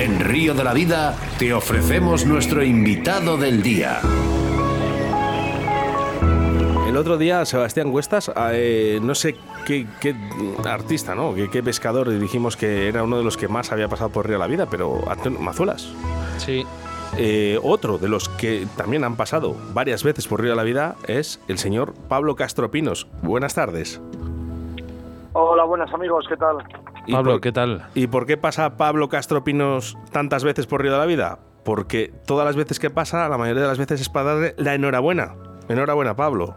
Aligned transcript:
En 0.00 0.18
Río 0.18 0.54
de 0.54 0.64
la 0.64 0.72
Vida 0.72 1.14
te 1.38 1.52
ofrecemos 1.52 2.24
nuestro 2.24 2.64
invitado 2.64 3.36
del 3.36 3.62
día. 3.62 4.00
El 6.88 6.96
otro 6.96 7.18
día 7.18 7.44
Sebastián 7.44 7.92
Cuestas, 7.92 8.32
eh, 8.54 8.98
no 9.02 9.14
sé 9.14 9.36
qué, 9.66 9.86
artista, 10.64 11.14
¿no? 11.14 11.34
Qué, 11.34 11.62
pescador 11.62 12.08
dijimos 12.18 12.56
que 12.56 12.88
era 12.88 13.02
uno 13.02 13.18
de 13.18 13.24
los 13.24 13.36
que 13.36 13.46
más 13.46 13.72
había 13.72 13.88
pasado 13.88 14.08
por 14.08 14.24
Río 14.26 14.36
de 14.36 14.38
la 14.38 14.46
Vida, 14.46 14.66
pero 14.70 15.02
Antonio 15.06 15.38
Mazuelas. 15.38 15.92
Sí. 16.38 16.64
Eh, 17.18 17.60
otro 17.62 17.98
de 17.98 18.08
los 18.08 18.30
que 18.30 18.66
también 18.78 19.04
han 19.04 19.16
pasado 19.16 19.54
varias 19.74 20.02
veces 20.02 20.26
por 20.26 20.40
Río 20.40 20.52
de 20.52 20.56
la 20.56 20.64
Vida 20.64 20.96
es 21.08 21.42
el 21.46 21.58
señor 21.58 21.92
Pablo 22.08 22.36
Castropinos. 22.36 23.06
Buenas 23.20 23.54
tardes. 23.54 24.00
Hola, 25.34 25.64
buenas 25.64 25.92
amigos, 25.92 26.24
¿qué 26.26 26.38
tal? 26.38 26.56
Pablo, 27.10 27.40
¿qué 27.40 27.52
tal? 27.52 27.86
¿Y 27.94 28.06
por 28.06 28.26
qué 28.26 28.36
pasa 28.36 28.76
Pablo 28.76 29.08
Castro 29.08 29.44
Pinos 29.44 29.96
tantas 30.12 30.44
veces 30.44 30.66
por 30.66 30.82
Río 30.82 30.92
de 30.92 30.98
la 30.98 31.06
Vida? 31.06 31.38
Porque 31.64 32.12
todas 32.26 32.46
las 32.46 32.56
veces 32.56 32.78
que 32.78 32.90
pasa, 32.90 33.28
la 33.28 33.38
mayoría 33.38 33.62
de 33.62 33.68
las 33.68 33.78
veces 33.78 34.00
es 34.00 34.08
para 34.08 34.34
darle 34.34 34.54
la 34.56 34.74
enhorabuena. 34.74 35.34
Enhorabuena, 35.68 36.16
Pablo. 36.16 36.56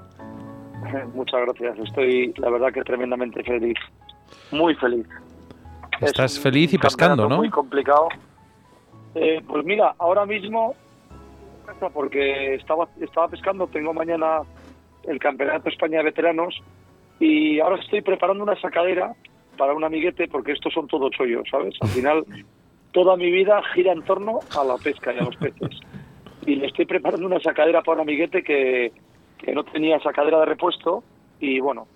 Muchas 1.14 1.42
gracias. 1.42 1.78
Estoy, 1.80 2.34
la 2.38 2.50
verdad, 2.50 2.72
que 2.74 2.82
tremendamente 2.82 3.44
feliz. 3.44 3.78
Muy 4.52 4.76
feliz. 4.76 5.08
Estás 6.02 6.40
feliz 6.40 6.74
y 6.74 6.78
pescando, 6.78 7.28
¿no? 7.28 7.38
Muy 7.38 7.50
complicado. 7.50 8.08
Eh, 9.16 9.42
pues 9.48 9.64
mira, 9.64 9.94
ahora 10.00 10.26
mismo, 10.26 10.76
porque 11.94 12.56
estaba, 12.56 12.88
estaba 13.00 13.28
pescando, 13.28 13.68
tengo 13.68 13.94
mañana 13.94 14.42
el 15.04 15.20
Campeonato 15.20 15.70
España 15.70 16.00
de 16.00 16.06
Veteranos 16.06 16.56
y 17.20 17.60
ahora 17.60 17.78
estoy 17.82 18.02
preparando 18.02 18.44
una 18.44 18.60
sacadera 18.60 19.14
para 19.58 19.74
un 19.74 19.84
amiguete 19.84 20.28
porque 20.28 20.54
estos 20.54 20.74
son 20.74 20.88
todos 20.88 21.12
chollos, 21.12 21.48
¿sabes? 21.50 21.76
Al 21.82 21.90
final, 21.90 22.26
toda 22.92 23.16
mi 23.16 23.32
vida 23.32 23.62
gira 23.74 23.92
en 23.92 24.04
torno 24.04 24.40
a 24.58 24.64
la 24.64 24.78
pesca 24.78 25.14
y 25.14 25.20
a 25.20 25.24
los 25.24 25.36
peces. 25.38 25.80
Y 26.46 26.56
le 26.56 26.68
estoy 26.68 26.86
preparando 26.86 27.26
una 27.26 27.40
sacadera 27.40 27.82
para 27.82 28.02
un 28.02 28.02
amiguete 28.02 28.44
que, 28.44 28.92
que 29.38 29.54
no 29.54 29.64
tenía 29.64 30.00
sacadera 30.00 30.40
de 30.40 30.46
repuesto 30.46 31.04
y 31.40 31.60
bueno, 31.60 31.88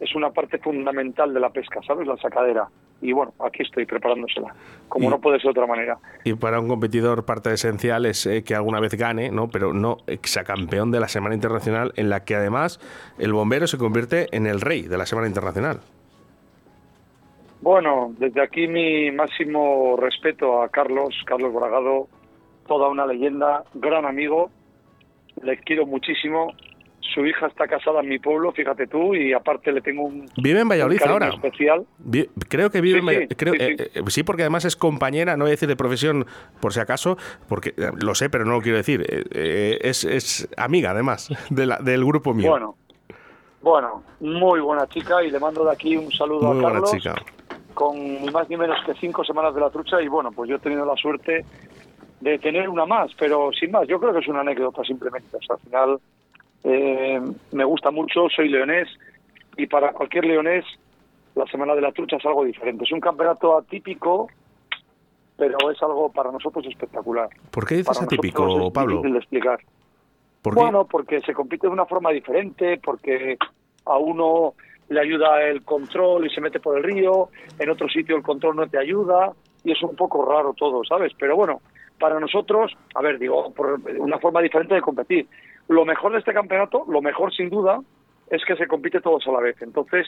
es 0.00 0.14
una 0.14 0.30
parte 0.30 0.58
fundamental 0.58 1.32
de 1.32 1.40
la 1.40 1.50
pesca, 1.50 1.80
¿sabes? 1.86 2.06
La 2.06 2.16
sacadera. 2.16 2.68
Y 3.00 3.12
bueno, 3.12 3.34
aquí 3.40 3.62
estoy 3.62 3.84
preparándosela, 3.84 4.54
como 4.88 5.10
no 5.10 5.20
puede 5.20 5.38
ser 5.38 5.46
de 5.46 5.60
otra 5.60 5.66
manera. 5.66 5.98
Y 6.24 6.34
para 6.34 6.60
un 6.60 6.68
competidor 6.68 7.24
parte 7.24 7.52
esencial 7.52 8.06
es 8.06 8.26
eh, 8.26 8.44
que 8.44 8.54
alguna 8.54 8.78
vez 8.78 8.94
gane, 8.94 9.30
¿no? 9.32 9.48
Pero 9.48 9.72
no 9.72 9.98
exacampeón 10.06 10.92
de 10.92 11.00
la 11.00 11.08
Semana 11.08 11.34
Internacional, 11.34 11.92
en 11.96 12.10
la 12.10 12.24
que 12.24 12.36
además 12.36 12.78
el 13.18 13.32
bombero 13.32 13.66
se 13.66 13.76
convierte 13.76 14.28
en 14.30 14.46
el 14.46 14.60
rey 14.60 14.82
de 14.82 14.96
la 14.96 15.06
Semana 15.06 15.26
Internacional. 15.26 15.80
Bueno, 17.62 18.12
desde 18.18 18.42
aquí 18.42 18.66
mi 18.66 19.12
máximo 19.12 19.96
respeto 19.96 20.62
a 20.62 20.68
Carlos, 20.68 21.14
Carlos 21.24 21.54
Bragado, 21.54 22.08
toda 22.66 22.88
una 22.88 23.06
leyenda, 23.06 23.62
gran 23.74 24.04
amigo, 24.04 24.50
le 25.42 25.56
quiero 25.58 25.86
muchísimo. 25.86 26.52
Su 27.14 27.24
hija 27.24 27.46
está 27.46 27.68
casada 27.68 28.00
en 28.00 28.08
mi 28.08 28.18
pueblo, 28.18 28.52
fíjate 28.52 28.88
tú, 28.88 29.14
y 29.14 29.32
aparte 29.32 29.70
le 29.70 29.80
tengo 29.80 30.02
un. 30.02 30.26
Vive 30.42 30.60
en 30.60 30.68
Valladolid 30.68 31.02
ahora. 31.06 31.28
Especial. 31.28 31.86
creo 32.48 32.70
que 32.70 32.80
vive 32.80 32.98
en 32.98 33.06
Valladolid. 33.06 33.30
Eh, 33.30 33.90
eh, 33.94 34.02
sí, 34.08 34.24
porque 34.24 34.42
además 34.42 34.64
es 34.64 34.74
compañera, 34.74 35.36
no 35.36 35.44
voy 35.44 35.50
a 35.50 35.52
decir 35.52 35.68
de 35.68 35.76
profesión 35.76 36.26
por 36.60 36.72
si 36.72 36.80
acaso, 36.80 37.16
porque 37.48 37.74
eh, 37.76 37.90
lo 38.02 38.16
sé, 38.16 38.28
pero 38.28 38.44
no 38.44 38.52
lo 38.52 38.60
quiero 38.60 38.78
decir. 38.78 39.04
es, 39.30 40.04
es 40.04 40.48
amiga, 40.56 40.90
además, 40.90 41.28
de 41.50 41.66
la, 41.66 41.76
del 41.76 42.04
grupo 42.04 42.34
mío. 42.34 42.50
Bueno, 42.50 42.76
bueno, 43.60 44.02
muy 44.18 44.58
buena 44.60 44.88
chica 44.88 45.22
y 45.22 45.30
le 45.30 45.38
mando 45.38 45.64
de 45.64 45.70
aquí 45.70 45.96
un 45.96 46.10
saludo 46.10 46.50
a 46.50 46.60
Carlos. 46.60 46.90
Buena 46.90 46.98
chica 46.98 47.14
con 47.72 47.96
ni 47.98 48.30
más 48.30 48.48
ni 48.48 48.56
menos 48.56 48.78
que 48.84 48.94
cinco 48.94 49.24
semanas 49.24 49.54
de 49.54 49.60
la 49.60 49.70
trucha 49.70 50.00
y 50.00 50.08
bueno, 50.08 50.30
pues 50.32 50.48
yo 50.48 50.56
he 50.56 50.60
tenido 50.60 50.84
la 50.84 50.96
suerte 50.96 51.44
de 52.20 52.38
tener 52.38 52.68
una 52.68 52.86
más, 52.86 53.10
pero 53.18 53.50
sin 53.52 53.72
más, 53.72 53.86
yo 53.88 53.98
creo 53.98 54.12
que 54.12 54.20
es 54.20 54.28
una 54.28 54.40
anécdota 54.40 54.84
simplemente. 54.84 55.36
O 55.36 55.42
sea, 55.42 55.56
al 55.56 55.62
final 55.62 56.00
eh, 56.64 57.20
me 57.50 57.64
gusta 57.64 57.90
mucho, 57.90 58.28
soy 58.28 58.48
leonés 58.48 58.88
y 59.56 59.66
para 59.66 59.92
cualquier 59.92 60.26
leonés 60.26 60.64
la 61.34 61.46
semana 61.46 61.74
de 61.74 61.80
la 61.80 61.92
trucha 61.92 62.16
es 62.16 62.26
algo 62.26 62.44
diferente. 62.44 62.84
Es 62.84 62.92
un 62.92 63.00
campeonato 63.00 63.56
atípico, 63.56 64.28
pero 65.36 65.70
es 65.70 65.82
algo 65.82 66.12
para 66.12 66.30
nosotros 66.30 66.64
espectacular. 66.66 67.28
¿Por 67.50 67.66
qué 67.66 67.76
dices 67.76 68.00
atípico, 68.00 68.72
Pablo? 68.72 68.96
Difícil 68.96 69.12
de 69.12 69.18
explicar. 69.18 69.60
bueno, 70.44 70.86
porque 70.86 71.20
se 71.22 71.34
compite 71.34 71.66
de 71.66 71.72
una 71.72 71.86
forma 71.86 72.10
diferente, 72.10 72.80
porque 72.82 73.36
a 73.84 73.98
uno 73.98 74.54
le 74.92 75.00
ayuda 75.00 75.42
el 75.42 75.62
control 75.62 76.26
y 76.26 76.30
se 76.30 76.40
mete 76.40 76.60
por 76.60 76.76
el 76.76 76.84
río, 76.84 77.28
en 77.58 77.70
otro 77.70 77.88
sitio 77.88 78.16
el 78.16 78.22
control 78.22 78.56
no 78.56 78.68
te 78.68 78.78
ayuda 78.78 79.32
y 79.64 79.72
es 79.72 79.82
un 79.82 79.96
poco 79.96 80.24
raro 80.24 80.54
todo, 80.54 80.84
¿sabes? 80.84 81.12
Pero 81.18 81.36
bueno, 81.36 81.60
para 81.98 82.18
nosotros, 82.18 82.72
a 82.94 83.02
ver, 83.02 83.18
digo, 83.18 83.52
por 83.52 83.80
una 83.98 84.18
forma 84.18 84.40
diferente 84.40 84.74
de 84.74 84.80
competir. 84.80 85.26
Lo 85.68 85.84
mejor 85.84 86.12
de 86.12 86.18
este 86.18 86.32
campeonato, 86.32 86.84
lo 86.88 87.00
mejor 87.00 87.32
sin 87.32 87.48
duda, 87.48 87.80
es 88.28 88.44
que 88.44 88.56
se 88.56 88.66
compite 88.66 89.00
todos 89.00 89.26
a 89.26 89.32
la 89.32 89.40
vez. 89.40 89.60
Entonces, 89.62 90.06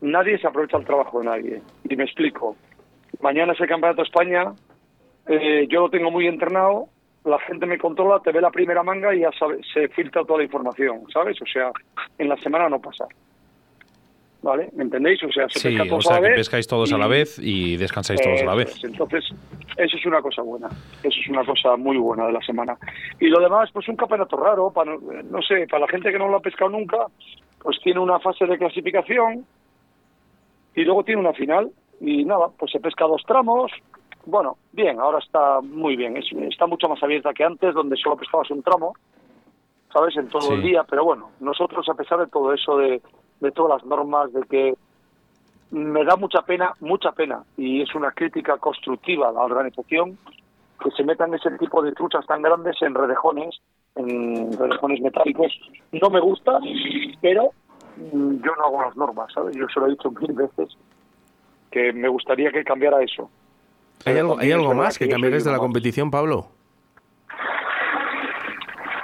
nadie 0.00 0.38
se 0.38 0.46
aprovecha 0.46 0.78
el 0.78 0.84
trabajo 0.84 1.20
de 1.20 1.26
nadie. 1.26 1.62
Y 1.88 1.96
me 1.96 2.04
explico. 2.04 2.56
Mañana 3.20 3.52
es 3.52 3.60
el 3.60 3.68
Campeonato 3.68 4.02
de 4.02 4.08
España, 4.08 4.52
eh, 5.26 5.66
yo 5.68 5.82
lo 5.82 5.90
tengo 5.90 6.10
muy 6.10 6.26
entrenado, 6.26 6.88
la 7.24 7.38
gente 7.40 7.66
me 7.66 7.78
controla, 7.78 8.20
te 8.20 8.32
ve 8.32 8.40
la 8.40 8.50
primera 8.50 8.82
manga 8.82 9.14
y 9.14 9.20
ya 9.20 9.30
se 9.74 9.88
filtra 9.88 10.24
toda 10.24 10.38
la 10.38 10.44
información, 10.44 11.02
¿sabes? 11.12 11.40
O 11.42 11.46
sea, 11.46 11.70
en 12.18 12.28
la 12.28 12.36
semana 12.38 12.68
no 12.68 12.80
pasa. 12.80 13.04
¿Vale? 14.42 14.70
¿Me 14.74 14.84
entendéis? 14.84 15.22
O 15.22 15.32
sea, 15.32 15.48
se 15.48 15.58
sí, 15.58 15.78
o 15.78 16.00
sea, 16.00 16.20
que 16.20 16.30
pescáis 16.30 16.66
todos 16.66 16.92
a 16.92 16.98
la 16.98 17.06
vez 17.06 17.38
y 17.38 17.76
descansáis 17.76 18.20
todos 18.20 18.42
a 18.42 18.46
la 18.46 18.54
vez. 18.54 18.82
Entonces, 18.84 19.24
eso 19.76 19.96
es 19.96 20.06
una 20.06 20.20
cosa 20.22 20.42
buena, 20.42 20.68
eso 21.02 21.20
es 21.20 21.28
una 21.28 21.44
cosa 21.44 21.76
muy 21.76 21.96
buena 21.96 22.26
de 22.26 22.32
la 22.32 22.40
semana. 22.40 22.76
Y 23.18 23.28
lo 23.28 23.40
demás, 23.40 23.70
pues 23.72 23.88
un 23.88 23.96
campeonato 23.96 24.36
raro, 24.36 24.70
para, 24.70 24.96
no 24.96 25.42
sé, 25.42 25.66
para 25.68 25.86
la 25.86 25.88
gente 25.88 26.10
que 26.10 26.18
no 26.18 26.28
lo 26.28 26.36
ha 26.36 26.40
pescado 26.40 26.70
nunca, 26.70 27.06
pues 27.62 27.78
tiene 27.82 28.00
una 28.00 28.18
fase 28.20 28.46
de 28.46 28.58
clasificación 28.58 29.44
y 30.74 30.84
luego 30.84 31.04
tiene 31.04 31.20
una 31.20 31.32
final 31.32 31.70
y 32.00 32.24
nada, 32.24 32.48
pues 32.58 32.72
se 32.72 32.80
pesca 32.80 33.06
dos 33.06 33.22
tramos. 33.26 33.70
Bueno, 34.26 34.56
bien, 34.72 35.00
ahora 35.00 35.18
está 35.18 35.60
muy 35.60 35.96
bien, 35.96 36.16
está 36.16 36.66
mucho 36.66 36.88
más 36.88 37.02
abierta 37.02 37.32
que 37.32 37.44
antes, 37.44 37.74
donde 37.74 37.96
solo 37.96 38.16
pescabas 38.16 38.50
un 38.50 38.62
tramo, 38.62 38.94
¿sabes? 39.92 40.16
En 40.16 40.28
todo 40.28 40.52
el 40.54 40.62
día, 40.62 40.84
pero 40.88 41.04
bueno, 41.04 41.30
nosotros 41.40 41.88
a 41.88 41.94
pesar 41.94 42.18
de 42.18 42.26
todo 42.26 42.52
eso 42.52 42.76
de 42.76 43.00
de 43.40 43.50
todas 43.52 43.80
las 43.80 43.86
normas, 43.88 44.32
de 44.32 44.42
que 44.42 44.74
me 45.70 46.04
da 46.04 46.16
mucha 46.16 46.42
pena, 46.42 46.72
mucha 46.80 47.12
pena, 47.12 47.44
y 47.56 47.82
es 47.82 47.94
una 47.94 48.10
crítica 48.12 48.58
constructiva 48.58 49.28
a 49.28 49.32
la 49.32 49.40
organización, 49.40 50.18
que 50.82 50.90
se 50.92 51.04
metan 51.04 51.34
ese 51.34 51.50
tipo 51.58 51.82
de 51.82 51.92
truchas 51.92 52.26
tan 52.26 52.42
grandes 52.42 52.76
en 52.80 52.94
redejones, 52.94 53.60
en 53.94 54.52
redejones 54.58 55.00
metálicos. 55.00 55.52
No 55.92 56.10
me 56.10 56.20
gusta, 56.20 56.58
pero 57.20 57.50
mm, 57.96 58.42
yo 58.42 58.52
no 58.56 58.64
hago 58.64 58.82
las 58.82 58.96
normas, 58.96 59.32
¿sabes? 59.32 59.54
Yo 59.56 59.66
se 59.72 59.78
lo 59.78 59.86
he 59.86 59.90
dicho 59.90 60.10
mil 60.10 60.32
veces, 60.32 60.76
que 61.70 61.92
me 61.92 62.08
gustaría 62.08 62.50
que 62.50 62.64
cambiara 62.64 63.02
eso. 63.02 63.30
¿Hay 64.06 64.16
algo, 64.16 64.38
¿hay 64.38 64.50
algo 64.50 64.74
más 64.74 64.98
que, 64.98 65.08
cambiares 65.08 65.44
de 65.44 65.52
la 65.52 65.58
competición, 65.58 66.10
Pablo? 66.10 66.46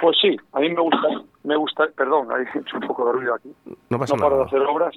Pues 0.01 0.17
sí, 0.21 0.35
a 0.53 0.59
mí 0.59 0.69
me 0.69 0.81
gusta, 0.81 1.07
me 1.43 1.55
gusta, 1.55 1.87
perdón, 1.95 2.27
hay 2.31 2.45
un 2.73 2.87
poco 2.87 3.05
de 3.07 3.11
ruido 3.13 3.35
aquí. 3.35 3.53
No 3.89 3.99
pasa 3.99 4.15
no 4.15 4.21
paro 4.21 4.37
de 4.37 4.43
hacer 4.43 4.61
obras. 4.61 4.95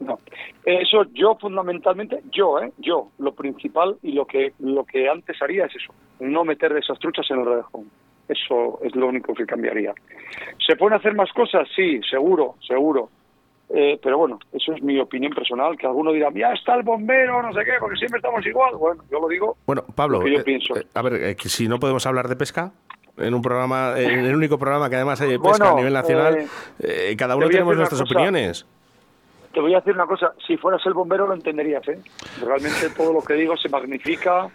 no. 0.00 0.18
Eso 0.64 1.04
yo 1.12 1.36
fundamentalmente, 1.36 2.22
yo, 2.32 2.60
¿eh? 2.60 2.72
Yo, 2.78 3.08
lo 3.18 3.32
principal 3.32 3.96
y 4.02 4.12
lo 4.12 4.26
que, 4.26 4.52
lo 4.58 4.84
que 4.84 5.08
antes 5.08 5.40
haría 5.40 5.66
es 5.66 5.76
eso, 5.76 5.94
no 6.20 6.44
meter 6.44 6.76
esas 6.76 6.98
truchas 6.98 7.30
en 7.30 7.40
el 7.40 7.46
redejón. 7.46 7.90
Eso 8.28 8.80
es 8.82 8.94
lo 8.96 9.06
único 9.06 9.34
que 9.34 9.46
cambiaría. 9.46 9.94
¿Se 10.66 10.74
pueden 10.74 10.98
hacer 10.98 11.14
más 11.14 11.32
cosas? 11.32 11.68
Sí, 11.76 12.00
seguro, 12.10 12.56
seguro. 12.66 13.08
Eh, 13.68 13.98
pero 14.00 14.18
bueno, 14.18 14.38
eso 14.52 14.72
es 14.72 14.82
mi 14.82 14.98
opinión 15.00 15.32
personal, 15.32 15.76
que 15.76 15.86
alguno 15.86 16.12
dirá, 16.12 16.30
ya 16.32 16.52
está 16.52 16.76
el 16.76 16.84
bombero, 16.84 17.42
no 17.42 17.52
sé 17.52 17.64
qué, 17.64 17.72
porque 17.80 17.96
siempre 17.96 18.18
estamos 18.18 18.44
igual. 18.46 18.76
Bueno, 18.76 19.02
yo 19.10 19.20
lo 19.20 19.28
digo. 19.28 19.56
Bueno, 19.66 19.84
Pablo, 19.94 20.24
yo 20.26 20.44
pienso. 20.44 20.74
a 20.94 21.02
ver, 21.02 21.36
si 21.38 21.66
no 21.66 21.80
podemos 21.80 22.06
hablar 22.06 22.28
de 22.28 22.36
pesca, 22.36 22.72
en 23.18 23.34
un 23.34 23.42
programa, 23.42 23.94
en 23.96 24.24
el 24.24 24.34
único 24.36 24.58
programa 24.58 24.88
que 24.88 24.96
además 24.96 25.20
hay 25.20 25.30
de 25.30 25.38
pesca 25.38 25.70
a 25.70 25.74
nivel 25.74 25.92
nacional, 25.92 26.46
eh, 26.78 27.14
cada 27.16 27.36
uno 27.36 27.48
tenemos 27.48 27.76
nuestras 27.76 28.00
opiniones. 28.00 28.66
Te 29.52 29.60
voy 29.60 29.72
a 29.74 29.78
decir 29.78 29.94
una 29.94 30.06
cosa, 30.06 30.34
si 30.46 30.56
fueras 30.58 30.84
el 30.84 30.92
bombero 30.92 31.26
lo 31.26 31.34
entenderías, 31.34 31.86
¿eh? 31.88 31.98
Realmente 32.44 32.90
todo 32.94 33.12
lo 33.12 33.22
que 33.22 33.34
digo 33.34 33.56
se 33.56 33.70
magnifica, 33.70 34.48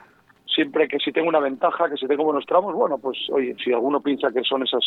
siempre 0.45 0.87
que 0.87 0.99
si 0.99 1.11
tengo 1.11 1.27
una 1.27 1.39
ventaja, 1.39 1.89
que 1.89 1.97
si 1.97 2.05
tengo 2.07 2.23
buenos 2.23 2.45
tramos, 2.45 2.75
bueno, 2.75 2.99
pues 2.99 3.17
oye, 3.31 3.55
si 3.63 3.73
alguno 3.73 3.99
piensa 4.01 4.29
que 4.31 4.43
son 4.43 4.63
esas 4.63 4.83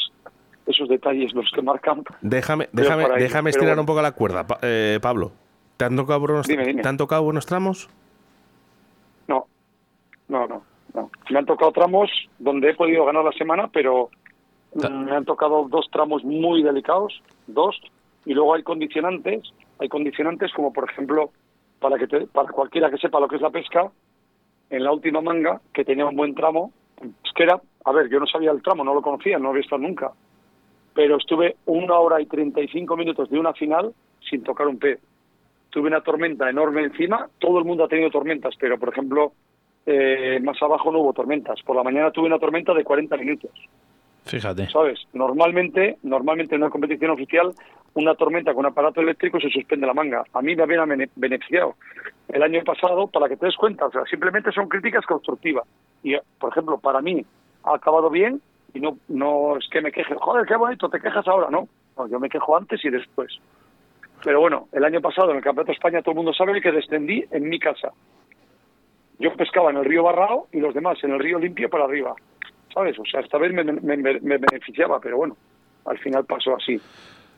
esos 0.66 0.88
detalles 0.88 1.34
los 1.34 1.50
que 1.54 1.62
marcan. 1.62 2.04
Déjame, 2.22 2.68
déjame, 2.72 3.06
déjame 3.18 3.50
estirar 3.50 3.78
un 3.78 3.86
poco 3.86 4.00
la 4.00 4.12
cuerda, 4.12 4.46
eh, 4.62 4.98
Pablo. 5.02 5.32
¿Te 5.76 5.84
han, 5.84 5.96
tocado 5.96 6.20
buenos, 6.20 6.46
¿Te 6.46 6.88
han 6.88 6.96
tocado 6.96 7.22
buenos 7.24 7.46
tramos? 7.46 7.90
No, 9.26 9.46
no, 10.28 10.46
no, 10.46 10.62
no. 10.94 11.10
Me 11.30 11.38
han 11.38 11.46
tocado 11.46 11.72
tramos 11.72 12.10
donde 12.38 12.70
he 12.70 12.74
podido 12.74 13.04
ganar 13.04 13.24
la 13.24 13.32
semana, 13.32 13.68
pero 13.72 14.10
me 14.74 15.12
han 15.12 15.24
tocado 15.24 15.68
dos 15.68 15.88
tramos 15.90 16.24
muy 16.24 16.62
delicados, 16.62 17.22
dos, 17.46 17.80
y 18.24 18.34
luego 18.34 18.54
hay 18.54 18.62
condicionantes 18.62 19.52
hay 19.78 19.88
condicionantes 19.88 20.52
como, 20.52 20.72
por 20.72 20.90
ejemplo, 20.90 21.30
para, 21.80 21.98
que 21.98 22.06
para 22.26 22.50
cualquiera 22.50 22.90
que 22.90 22.98
sepa 22.98 23.20
lo 23.20 23.28
que 23.28 23.36
es 23.36 23.42
la 23.42 23.50
pesca, 23.50 23.90
en 24.70 24.84
la 24.84 24.92
última 24.92 25.20
manga, 25.20 25.60
que 25.72 25.84
tenía 25.84 26.06
un 26.06 26.16
buen 26.16 26.34
tramo, 26.34 26.72
es 27.00 27.32
que 27.34 27.42
era, 27.42 27.60
a 27.84 27.92
ver, 27.92 28.08
yo 28.08 28.18
no 28.20 28.26
sabía 28.26 28.50
el 28.50 28.62
tramo, 28.62 28.84
no 28.84 28.94
lo 28.94 29.02
conocía, 29.02 29.38
no 29.38 29.50
había 29.50 29.62
estado 29.62 29.82
nunca, 29.82 30.12
pero 30.94 31.16
estuve 31.16 31.56
una 31.66 31.98
hora 31.98 32.20
y 32.20 32.26
35 32.26 32.96
minutos 32.96 33.30
de 33.30 33.38
una 33.38 33.52
final 33.52 33.92
sin 34.28 34.42
tocar 34.42 34.68
un 34.68 34.78
pez. 34.78 35.00
Tuve 35.70 35.88
una 35.88 36.02
tormenta 36.02 36.48
enorme 36.48 36.82
encima, 36.82 37.28
todo 37.38 37.58
el 37.58 37.64
mundo 37.64 37.84
ha 37.84 37.88
tenido 37.88 38.10
tormentas, 38.10 38.54
pero 38.58 38.78
por 38.78 38.90
ejemplo, 38.90 39.32
eh, 39.86 40.40
más 40.42 40.60
abajo 40.62 40.90
no 40.90 41.00
hubo 41.00 41.12
tormentas. 41.12 41.60
Por 41.62 41.76
la 41.76 41.82
mañana 41.82 42.10
tuve 42.10 42.26
una 42.26 42.38
tormenta 42.38 42.72
de 42.72 42.84
40 42.84 43.16
minutos. 43.16 43.50
Fíjate. 44.24 44.68
¿Sabes? 44.68 45.00
Normalmente, 45.12 45.98
normalmente 46.02 46.54
en 46.54 46.62
una 46.62 46.70
competición 46.70 47.10
oficial, 47.10 47.52
una 47.94 48.14
tormenta 48.14 48.54
con 48.54 48.64
aparato 48.66 49.00
eléctrico 49.00 49.38
se 49.38 49.50
suspende 49.50 49.86
la 49.86 49.94
manga. 49.94 50.24
A 50.32 50.42
mí 50.42 50.56
me 50.56 50.62
había 50.62 50.84
beneficiado 51.14 51.74
el 52.28 52.42
año 52.42 52.62
pasado, 52.64 53.06
para 53.06 53.28
que 53.28 53.36
te 53.36 53.46
des 53.46 53.56
cuenta, 53.56 53.86
o 53.86 53.92
sea, 53.92 54.04
simplemente 54.06 54.50
son 54.52 54.68
críticas 54.68 55.04
constructivas. 55.04 55.64
Y, 56.02 56.16
por 56.38 56.50
ejemplo, 56.50 56.78
para 56.78 57.00
mí 57.00 57.24
ha 57.64 57.74
acabado 57.74 58.10
bien 58.10 58.40
y 58.72 58.80
no, 58.80 58.98
no 59.08 59.56
es 59.56 59.68
que 59.70 59.80
me 59.80 59.92
queje, 59.92 60.14
joder, 60.14 60.46
qué 60.46 60.56
bonito, 60.56 60.88
te 60.88 61.00
quejas 61.00 61.26
ahora, 61.28 61.48
no. 61.50 61.68
no 61.96 62.08
yo 62.08 62.18
me 62.18 62.28
quejo 62.28 62.56
antes 62.56 62.84
y 62.84 62.90
después. 62.90 63.38
Pero 64.24 64.40
bueno, 64.40 64.68
el 64.72 64.84
año 64.84 65.00
pasado 65.00 65.30
en 65.30 65.36
el 65.36 65.42
Campeonato 65.42 65.72
de 65.72 65.76
España 65.76 66.00
todo 66.00 66.12
el 66.12 66.16
mundo 66.16 66.32
sabe 66.32 66.60
que 66.60 66.72
descendí 66.72 67.24
en 67.30 67.48
mi 67.48 67.58
casa. 67.58 67.92
Yo 69.18 69.34
pescaba 69.34 69.70
en 69.70 69.76
el 69.76 69.84
río 69.84 70.02
Barrao 70.02 70.48
y 70.52 70.60
los 70.60 70.74
demás 70.74 71.02
en 71.02 71.12
el 71.12 71.20
río 71.20 71.38
Limpio 71.38 71.70
para 71.70 71.84
arriba. 71.84 72.14
¿sabes? 72.74 72.98
O 72.98 73.04
sea, 73.04 73.20
esta 73.20 73.38
vez 73.38 73.52
me, 73.52 73.62
beneficiaba, 73.62 74.98
pero 75.00 75.16
bueno, 75.16 75.36
al 75.86 75.98
final 75.98 76.24
pasó 76.24 76.56
así. 76.56 76.78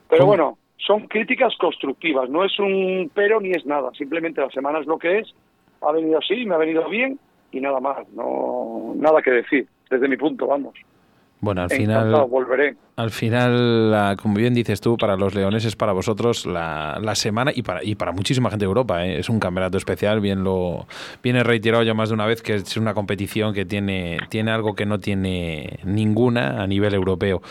Pero 0.09 0.25
bueno, 0.25 0.57
son 0.77 1.07
críticas 1.07 1.55
constructivas, 1.57 2.29
no 2.29 2.43
es 2.43 2.57
un 2.59 3.11
pero 3.13 3.39
ni 3.39 3.51
es 3.51 3.65
nada, 3.65 3.91
simplemente 3.93 4.41
la 4.41 4.49
semana 4.49 4.79
es 4.79 4.87
lo 4.87 4.97
que 4.97 5.19
es, 5.19 5.33
ha 5.81 5.91
venido 5.91 6.17
así, 6.17 6.45
me 6.45 6.55
ha 6.55 6.57
venido 6.57 6.89
bien 6.89 7.19
y 7.51 7.61
nada 7.61 7.79
más, 7.79 8.07
no 8.09 8.93
nada 8.95 9.21
que 9.21 9.31
decir, 9.31 9.67
desde 9.89 10.07
mi 10.07 10.17
punto, 10.17 10.47
vamos. 10.47 10.73
Bueno, 11.39 11.61
al 11.61 11.69
final, 11.69 12.15
al 12.95 13.11
final, 13.11 14.17
como 14.19 14.35
bien 14.35 14.55
dices 14.55 14.81
tú, 14.81 14.97
para 14.97 15.15
los 15.15 15.35
leoneses, 15.35 15.75
para 15.75 15.93
vosotros, 15.93 16.47
la, 16.47 16.97
la 16.99 17.13
semana 17.13 17.51
y 17.53 17.61
para, 17.61 17.83
y 17.83 17.93
para 17.93 18.11
muchísima 18.11 18.49
gente 18.49 18.65
de 18.65 18.69
Europa, 18.69 19.05
¿eh? 19.05 19.19
es 19.19 19.29
un 19.29 19.39
campeonato 19.39 19.77
especial, 19.77 20.19
bien 20.19 20.43
lo 20.43 20.87
viene 21.21 21.43
reiterado 21.43 21.83
ya 21.83 21.93
más 21.93 22.09
de 22.09 22.15
una 22.15 22.25
vez 22.25 22.41
que 22.41 22.55
es 22.55 22.75
una 22.75 22.95
competición 22.95 23.53
que 23.53 23.65
tiene, 23.65 24.17
tiene 24.29 24.49
algo 24.49 24.73
que 24.73 24.87
no 24.87 24.97
tiene 24.97 25.79
ninguna 25.83 26.63
a 26.63 26.65
nivel 26.65 26.95
europeo. 26.95 27.41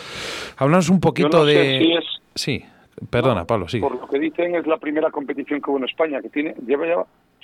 Hablamos 0.57 0.89
un 0.89 0.99
poquito 0.99 1.45
de... 1.45 2.01
Sí, 2.35 2.65
perdona, 3.09 3.45
Pablo, 3.45 3.69
sí. 3.69 3.79
Por 3.79 4.01
lo 4.01 4.09
que 4.09 4.19
dicen, 4.19 4.57
es 4.57 4.67
la 4.67 4.79
primera 4.79 5.11
competición 5.13 5.61
que 5.61 5.71
hubo 5.71 5.79
en 5.79 5.85
España, 5.85 6.21
que 6.21 6.29
tiene 6.29 6.55
lleva 6.67 6.87
ya 6.89 6.97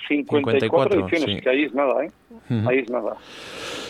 54, 0.07 0.99
ediciones, 0.99 1.41
que 1.41 1.49
ahí 1.49 1.63
es 1.65 1.73
nada, 1.73 2.05
¿eh? 2.05 2.11
Ahí 2.67 2.79
es 2.79 2.89
nada. 2.89 3.15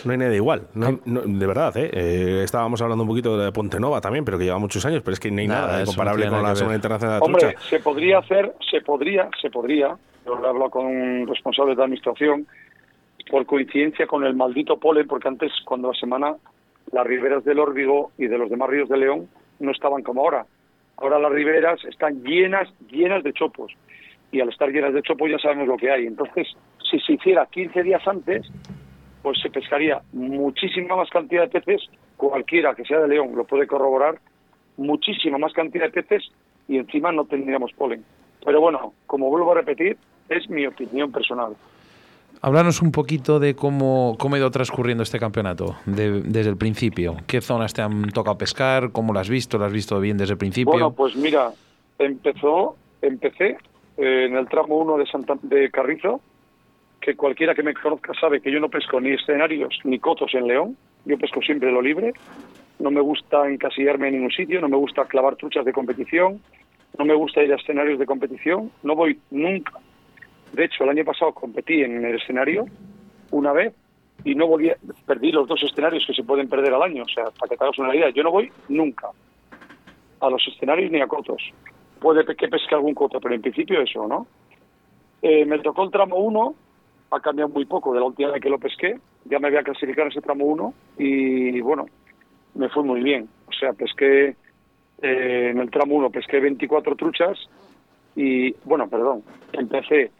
No 0.04 0.12
hay 0.12 0.18
nada 0.18 0.34
igual, 0.34 0.66
de 0.74 1.46
verdad, 1.46 1.76
¿eh? 1.76 1.90
¿eh? 1.92 2.42
Estábamos 2.44 2.80
hablando 2.82 3.04
un 3.04 3.08
poquito 3.08 3.38
de 3.38 3.52
Ponte 3.52 3.80
Nova 3.80 4.00
también, 4.00 4.24
pero 4.24 4.38
que 4.38 4.44
lleva 4.44 4.58
muchos 4.58 4.84
años, 4.84 5.02
pero 5.02 5.14
es 5.14 5.20
que 5.20 5.30
no 5.30 5.40
hay 5.40 5.48
nada, 5.48 5.84
comparable 5.84 6.28
con 6.28 6.42
la 6.42 6.54
Semana 6.54 6.76
Internacional 6.76 7.20
de 7.20 7.24
Hombre, 7.24 7.54
se 7.58 7.80
podría 7.80 8.18
hacer, 8.18 8.54
se 8.70 8.80
podría, 8.80 9.28
se 9.40 9.50
podría, 9.50 9.96
yo 10.26 10.32
he 10.34 10.46
hablado 10.46 10.70
con 10.70 11.26
responsables 11.26 11.76
de 11.76 11.82
administración, 11.84 12.46
por 13.30 13.46
coincidencia 13.46 14.06
con 14.06 14.24
el 14.24 14.34
maldito 14.34 14.78
polen, 14.78 15.06
porque 15.06 15.28
antes, 15.28 15.50
cuando 15.64 15.88
la 15.88 15.98
semana, 15.98 16.34
las 16.92 17.06
riberas 17.06 17.44
del 17.44 17.58
Órbigo 17.58 18.12
y 18.18 18.26
de 18.26 18.36
los 18.36 18.50
demás 18.50 18.68
ríos 18.68 18.88
de 18.88 18.98
León 18.98 19.28
no 19.60 19.70
estaban 19.70 20.02
como 20.02 20.20
ahora. 20.22 20.46
Ahora 20.98 21.18
las 21.18 21.32
riberas 21.32 21.82
están 21.86 22.22
llenas, 22.22 22.68
llenas 22.90 23.24
de 23.24 23.32
chopos 23.32 23.72
y 24.32 24.40
al 24.40 24.48
estar 24.48 24.70
llenas 24.70 24.94
de 24.94 25.02
chopo 25.02 25.28
ya 25.28 25.38
sabemos 25.38 25.68
lo 25.68 25.76
que 25.76 25.90
hay. 25.90 26.06
Entonces, 26.06 26.48
si 26.90 26.98
se 27.00 27.12
hiciera 27.14 27.46
15 27.46 27.82
días 27.82 28.06
antes, 28.06 28.46
pues 29.22 29.40
se 29.40 29.50
pescaría 29.50 30.02
muchísima 30.12 30.96
más 30.96 31.08
cantidad 31.08 31.48
de 31.48 31.60
peces, 31.60 31.88
cualquiera 32.16 32.74
que 32.74 32.84
sea 32.84 33.00
de 33.00 33.08
León 33.08 33.34
lo 33.34 33.44
puede 33.44 33.66
corroborar, 33.66 34.18
muchísima 34.76 35.38
más 35.38 35.52
cantidad 35.52 35.90
de 35.90 36.02
peces 36.02 36.30
y 36.68 36.76
encima 36.76 37.12
no 37.12 37.24
tendríamos 37.24 37.72
polen. 37.72 38.04
Pero 38.44 38.60
bueno, 38.60 38.92
como 39.06 39.30
vuelvo 39.30 39.52
a 39.52 39.54
repetir, 39.54 39.96
es 40.28 40.48
mi 40.50 40.66
opinión 40.66 41.10
personal. 41.10 41.54
Háblanos 42.42 42.82
un 42.82 42.92
poquito 42.92 43.40
de 43.40 43.54
cómo, 43.56 44.16
cómo 44.18 44.34
ha 44.34 44.38
ido 44.38 44.50
transcurriendo 44.50 45.02
este 45.02 45.18
campeonato 45.18 45.76
desde 45.86 46.50
el 46.50 46.58
principio. 46.58 47.16
¿Qué 47.26 47.40
zonas 47.40 47.72
te 47.72 47.80
han 47.80 48.10
tocado 48.10 48.36
pescar? 48.36 48.92
¿Cómo 48.92 49.14
lo 49.14 49.20
has 49.20 49.30
visto? 49.30 49.56
¿Lo 49.56 49.64
has 49.64 49.72
visto 49.72 49.98
bien 49.98 50.18
desde 50.18 50.32
el 50.32 50.38
principio? 50.38 50.70
Bueno, 50.70 50.92
pues 50.92 51.16
mira, 51.16 51.52
empezó, 51.98 52.76
empecé 53.00 53.56
en 53.96 54.36
el 54.36 54.48
tramo 54.48 54.76
1 54.78 54.98
de, 54.98 55.56
de 55.56 55.70
Carrizo, 55.70 56.20
que 57.00 57.16
cualquiera 57.16 57.54
que 57.54 57.62
me 57.62 57.74
conozca 57.74 58.12
sabe 58.18 58.40
que 58.40 58.50
yo 58.50 58.60
no 58.60 58.68
pesco 58.68 59.00
ni 59.00 59.10
escenarios 59.10 59.78
ni 59.84 59.98
cotos 59.98 60.34
en 60.34 60.46
León, 60.46 60.76
yo 61.04 61.18
pesco 61.18 61.42
siempre 61.42 61.70
lo 61.70 61.82
libre, 61.82 62.12
no 62.78 62.90
me 62.90 63.00
gusta 63.00 63.48
encasillarme 63.48 64.08
en 64.08 64.14
ningún 64.14 64.30
sitio, 64.30 64.60
no 64.60 64.68
me 64.68 64.76
gusta 64.76 65.04
clavar 65.04 65.36
truchas 65.36 65.64
de 65.64 65.72
competición, 65.72 66.40
no 66.98 67.04
me 67.04 67.14
gusta 67.14 67.42
ir 67.42 67.52
a 67.52 67.56
escenarios 67.56 67.98
de 67.98 68.06
competición, 68.06 68.70
no 68.82 68.94
voy 68.94 69.18
nunca. 69.30 69.74
De 70.52 70.64
hecho, 70.64 70.84
el 70.84 70.90
año 70.90 71.04
pasado 71.04 71.32
competí 71.32 71.82
en 71.82 72.04
el 72.04 72.14
escenario 72.16 72.66
una 73.30 73.52
vez 73.52 73.74
y 74.24 74.34
no 74.34 74.46
volví, 74.46 74.70
perdí 75.06 75.32
los 75.32 75.46
dos 75.46 75.62
escenarios 75.62 76.04
que 76.06 76.14
se 76.14 76.22
pueden 76.22 76.48
perder 76.48 76.72
al 76.72 76.82
año, 76.82 77.02
o 77.02 77.08
sea, 77.08 77.24
para 77.38 77.50
que 77.50 77.56
te 77.56 77.64
hagas 77.64 77.78
una 77.78 77.94
idea, 77.94 78.10
yo 78.10 78.22
no 78.22 78.30
voy 78.30 78.50
nunca 78.68 79.08
a 80.20 80.30
los 80.30 80.46
escenarios 80.48 80.90
ni 80.90 81.00
a 81.00 81.06
cotos 81.06 81.42
puede 82.04 82.22
que 82.36 82.48
pesque 82.48 82.74
algún 82.74 82.92
coto, 82.92 83.18
pero 83.18 83.34
en 83.34 83.40
principio 83.40 83.80
eso, 83.80 84.06
¿no? 84.06 84.26
Eh, 85.22 85.46
me 85.46 85.58
tocó 85.60 85.84
el 85.84 85.90
tramo 85.90 86.16
1, 86.16 86.54
ha 87.12 87.20
cambiado 87.20 87.48
muy 87.48 87.64
poco 87.64 87.94
de 87.94 88.00
la 88.00 88.04
última 88.04 88.30
vez 88.30 88.42
que 88.42 88.50
lo 88.50 88.58
pesqué, 88.58 88.98
ya 89.24 89.38
me 89.38 89.48
había 89.48 89.62
clasificado 89.62 90.08
en 90.08 90.12
ese 90.12 90.20
tramo 90.20 90.44
1 90.44 90.74
y 90.98 91.62
bueno, 91.62 91.86
me 92.56 92.68
fue 92.68 92.82
muy 92.82 93.02
bien. 93.02 93.26
O 93.48 93.52
sea, 93.52 93.72
pesqué 93.72 94.36
eh, 95.00 95.48
en 95.50 95.58
el 95.60 95.70
tramo 95.70 95.94
1, 95.94 96.10
pesqué 96.10 96.40
24 96.40 96.94
truchas 96.94 97.38
y, 98.14 98.52
bueno, 98.66 98.86
perdón, 98.86 99.22
empecé 99.54 100.10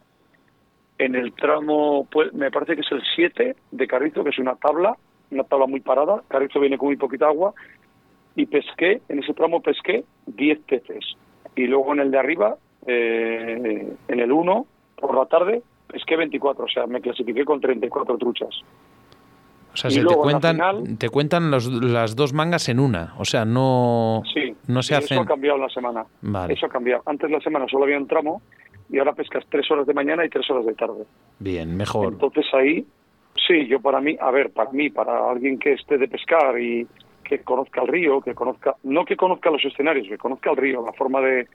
en 0.96 1.16
el 1.16 1.34
tramo, 1.34 2.08
pues, 2.10 2.32
me 2.32 2.50
parece 2.50 2.76
que 2.76 2.80
es 2.80 2.92
el 2.92 3.02
7 3.14 3.56
de 3.72 3.86
Carrizo, 3.86 4.24
que 4.24 4.30
es 4.30 4.38
una 4.38 4.56
tabla, 4.56 4.96
una 5.30 5.44
tabla 5.44 5.66
muy 5.66 5.80
parada, 5.80 6.22
Carrizo 6.28 6.60
viene 6.60 6.78
con 6.78 6.88
muy 6.88 6.96
poquita 6.96 7.26
agua, 7.26 7.52
y 8.36 8.46
pesqué, 8.46 9.02
en 9.10 9.18
ese 9.18 9.34
tramo 9.34 9.60
pesqué 9.60 10.04
10 10.24 10.60
peces 10.60 11.04
y 11.56 11.66
luego 11.66 11.92
en 11.92 12.00
el 12.00 12.10
de 12.10 12.18
arriba, 12.18 12.56
eh, 12.86 13.94
en 14.08 14.20
el 14.20 14.32
1, 14.32 14.66
por 14.96 15.14
la 15.16 15.26
tarde, 15.26 15.62
es 15.92 16.04
que 16.04 16.16
24, 16.16 16.64
o 16.64 16.68
sea, 16.68 16.86
me 16.86 17.00
clasifiqué 17.00 17.44
con 17.44 17.60
34 17.60 18.16
truchas. 18.18 18.60
O 19.72 19.76
sea, 19.76 19.90
se 19.90 20.04
te 20.04 20.14
cuentan, 20.14 20.96
te 20.98 21.08
cuentan 21.08 21.50
las 21.50 22.14
dos 22.14 22.32
mangas 22.32 22.68
en 22.68 22.78
una, 22.78 23.14
o 23.18 23.24
sea, 23.24 23.44
no, 23.44 24.22
sí, 24.32 24.54
no 24.68 24.82
se 24.82 24.94
hacen... 24.94 25.16
Eso 25.16 25.22
ha 25.22 25.26
cambiado 25.26 25.58
la 25.58 25.68
semana. 25.68 26.06
Eso 26.48 26.66
ha 26.66 26.68
cambiado. 26.68 27.02
Antes 27.06 27.28
la 27.30 27.40
semana 27.40 27.66
solo 27.68 27.84
había 27.84 27.98
un 27.98 28.06
tramo 28.06 28.40
y 28.88 28.98
ahora 28.98 29.14
pescas 29.14 29.44
tres 29.48 29.68
horas 29.70 29.86
de 29.86 29.94
mañana 29.94 30.24
y 30.24 30.28
tres 30.28 30.48
horas 30.48 30.64
de 30.66 30.74
tarde. 30.74 31.04
Bien, 31.40 31.76
mejor. 31.76 32.12
Entonces 32.12 32.46
ahí, 32.52 32.86
sí, 33.46 33.66
yo 33.66 33.80
para 33.80 34.00
mí, 34.00 34.16
a 34.20 34.30
ver, 34.30 34.50
para 34.50 34.70
mí, 34.70 34.90
para 34.90 35.28
alguien 35.28 35.58
que 35.58 35.72
esté 35.72 35.98
de 35.98 36.06
pescar 36.06 36.56
y, 36.60 36.86
que 37.24 37.40
conozca 37.40 37.82
el 37.82 37.88
río, 37.88 38.20
que 38.20 38.34
conozca, 38.34 38.76
no 38.84 39.04
que 39.04 39.16
conozca 39.16 39.50
los 39.50 39.64
escenarios, 39.64 40.06
que 40.08 40.18
conozca 40.18 40.50
el 40.50 40.56
río, 40.56 40.84
la 40.84 40.92
forma 40.92 41.20
de, 41.20 41.48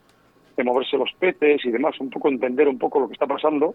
de 0.56 0.64
moverse 0.64 0.98
los 0.98 1.12
peces 1.18 1.64
y 1.64 1.70
demás, 1.70 1.98
un 2.00 2.10
poco 2.10 2.28
entender 2.28 2.68
un 2.68 2.78
poco 2.78 3.00
lo 3.00 3.06
que 3.06 3.14
está 3.14 3.26
pasando, 3.26 3.74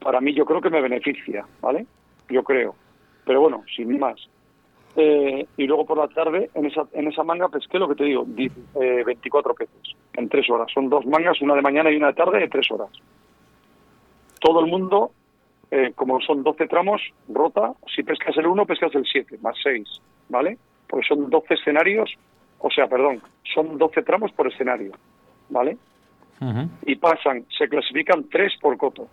para 0.00 0.20
mí 0.20 0.34
yo 0.34 0.44
creo 0.44 0.60
que 0.60 0.70
me 0.70 0.80
beneficia, 0.80 1.46
¿vale? 1.60 1.86
Yo 2.28 2.42
creo. 2.42 2.74
Pero 3.24 3.40
bueno, 3.40 3.62
sin 3.74 3.98
más. 3.98 4.28
Eh, 4.96 5.46
y 5.56 5.66
luego 5.66 5.86
por 5.86 5.96
la 5.96 6.08
tarde, 6.08 6.50
en 6.54 6.66
esa, 6.66 6.86
en 6.92 7.08
esa 7.08 7.22
manga 7.22 7.48
pesqué 7.48 7.78
lo 7.78 7.88
que 7.88 7.94
te 7.94 8.04
digo, 8.04 8.26
24 8.26 9.54
peces 9.54 9.96
en 10.14 10.28
tres 10.28 10.48
horas. 10.50 10.70
Son 10.72 10.88
dos 10.88 11.06
mangas, 11.06 11.40
una 11.40 11.54
de 11.54 11.62
mañana 11.62 11.90
y 11.90 11.96
una 11.96 12.08
de 12.08 12.14
tarde, 12.14 12.40
de 12.40 12.48
tres 12.48 12.70
horas. 12.70 12.90
Todo 14.40 14.60
el 14.60 14.66
mundo, 14.66 15.12
eh, 15.70 15.92
como 15.94 16.20
son 16.20 16.42
12 16.42 16.66
tramos, 16.66 17.00
rota. 17.28 17.72
Si 17.94 18.02
pescas 18.02 18.36
el 18.36 18.46
1, 18.46 18.66
pescas 18.66 18.94
el 18.94 19.06
7, 19.06 19.38
más 19.40 19.56
6, 19.62 19.88
¿vale? 20.28 20.58
Porque 20.92 21.08
son 21.08 21.30
12 21.30 21.54
escenarios, 21.54 22.12
o 22.58 22.70
sea, 22.70 22.86
perdón, 22.86 23.22
son 23.54 23.78
12 23.78 24.02
tramos 24.02 24.30
por 24.32 24.46
escenario, 24.46 24.92
¿vale? 25.48 25.78
Y 26.84 26.96
pasan, 26.96 27.46
se 27.56 27.66
clasifican 27.66 28.28
3 28.28 28.52
por 28.60 28.76
coto. 28.76 29.08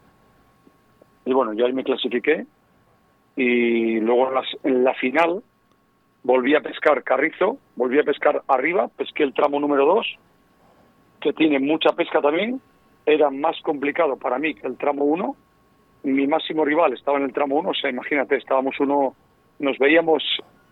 Y 1.23 1.31
bueno, 1.31 1.53
yo 1.53 1.65
ahí 1.65 1.71
me 1.71 1.85
clasifiqué. 1.85 2.45
Y 3.37 4.01
luego 4.01 4.29
en 4.63 4.83
la 4.83 4.93
final 4.95 5.41
volví 6.23 6.53
a 6.53 6.59
pescar 6.59 7.01
carrizo, 7.03 7.59
volví 7.77 7.97
a 7.97 8.03
pescar 8.03 8.41
arriba, 8.49 8.89
pesqué 8.89 9.23
el 9.23 9.33
tramo 9.33 9.57
número 9.57 9.85
2 9.85 10.17
que 11.21 11.31
tiene 11.31 11.59
mucha 11.59 11.91
pesca 11.93 12.19
también, 12.19 12.59
era 13.05 13.29
más 13.29 13.55
complicado 13.61 14.17
para 14.17 14.37
mí 14.37 14.53
que 14.53 14.67
el 14.67 14.75
tramo 14.75 15.05
1. 15.05 15.35
Mi 16.03 16.27
máximo 16.27 16.65
rival 16.65 16.91
estaba 16.91 17.19
en 17.19 17.23
el 17.23 17.33
tramo 17.33 17.55
1, 17.55 17.69
o 17.69 17.73
sea, 17.73 17.89
imagínate, 17.89 18.35
estábamos 18.35 18.77
uno, 18.81 19.15
nos 19.59 19.77
veíamos, 19.77 20.23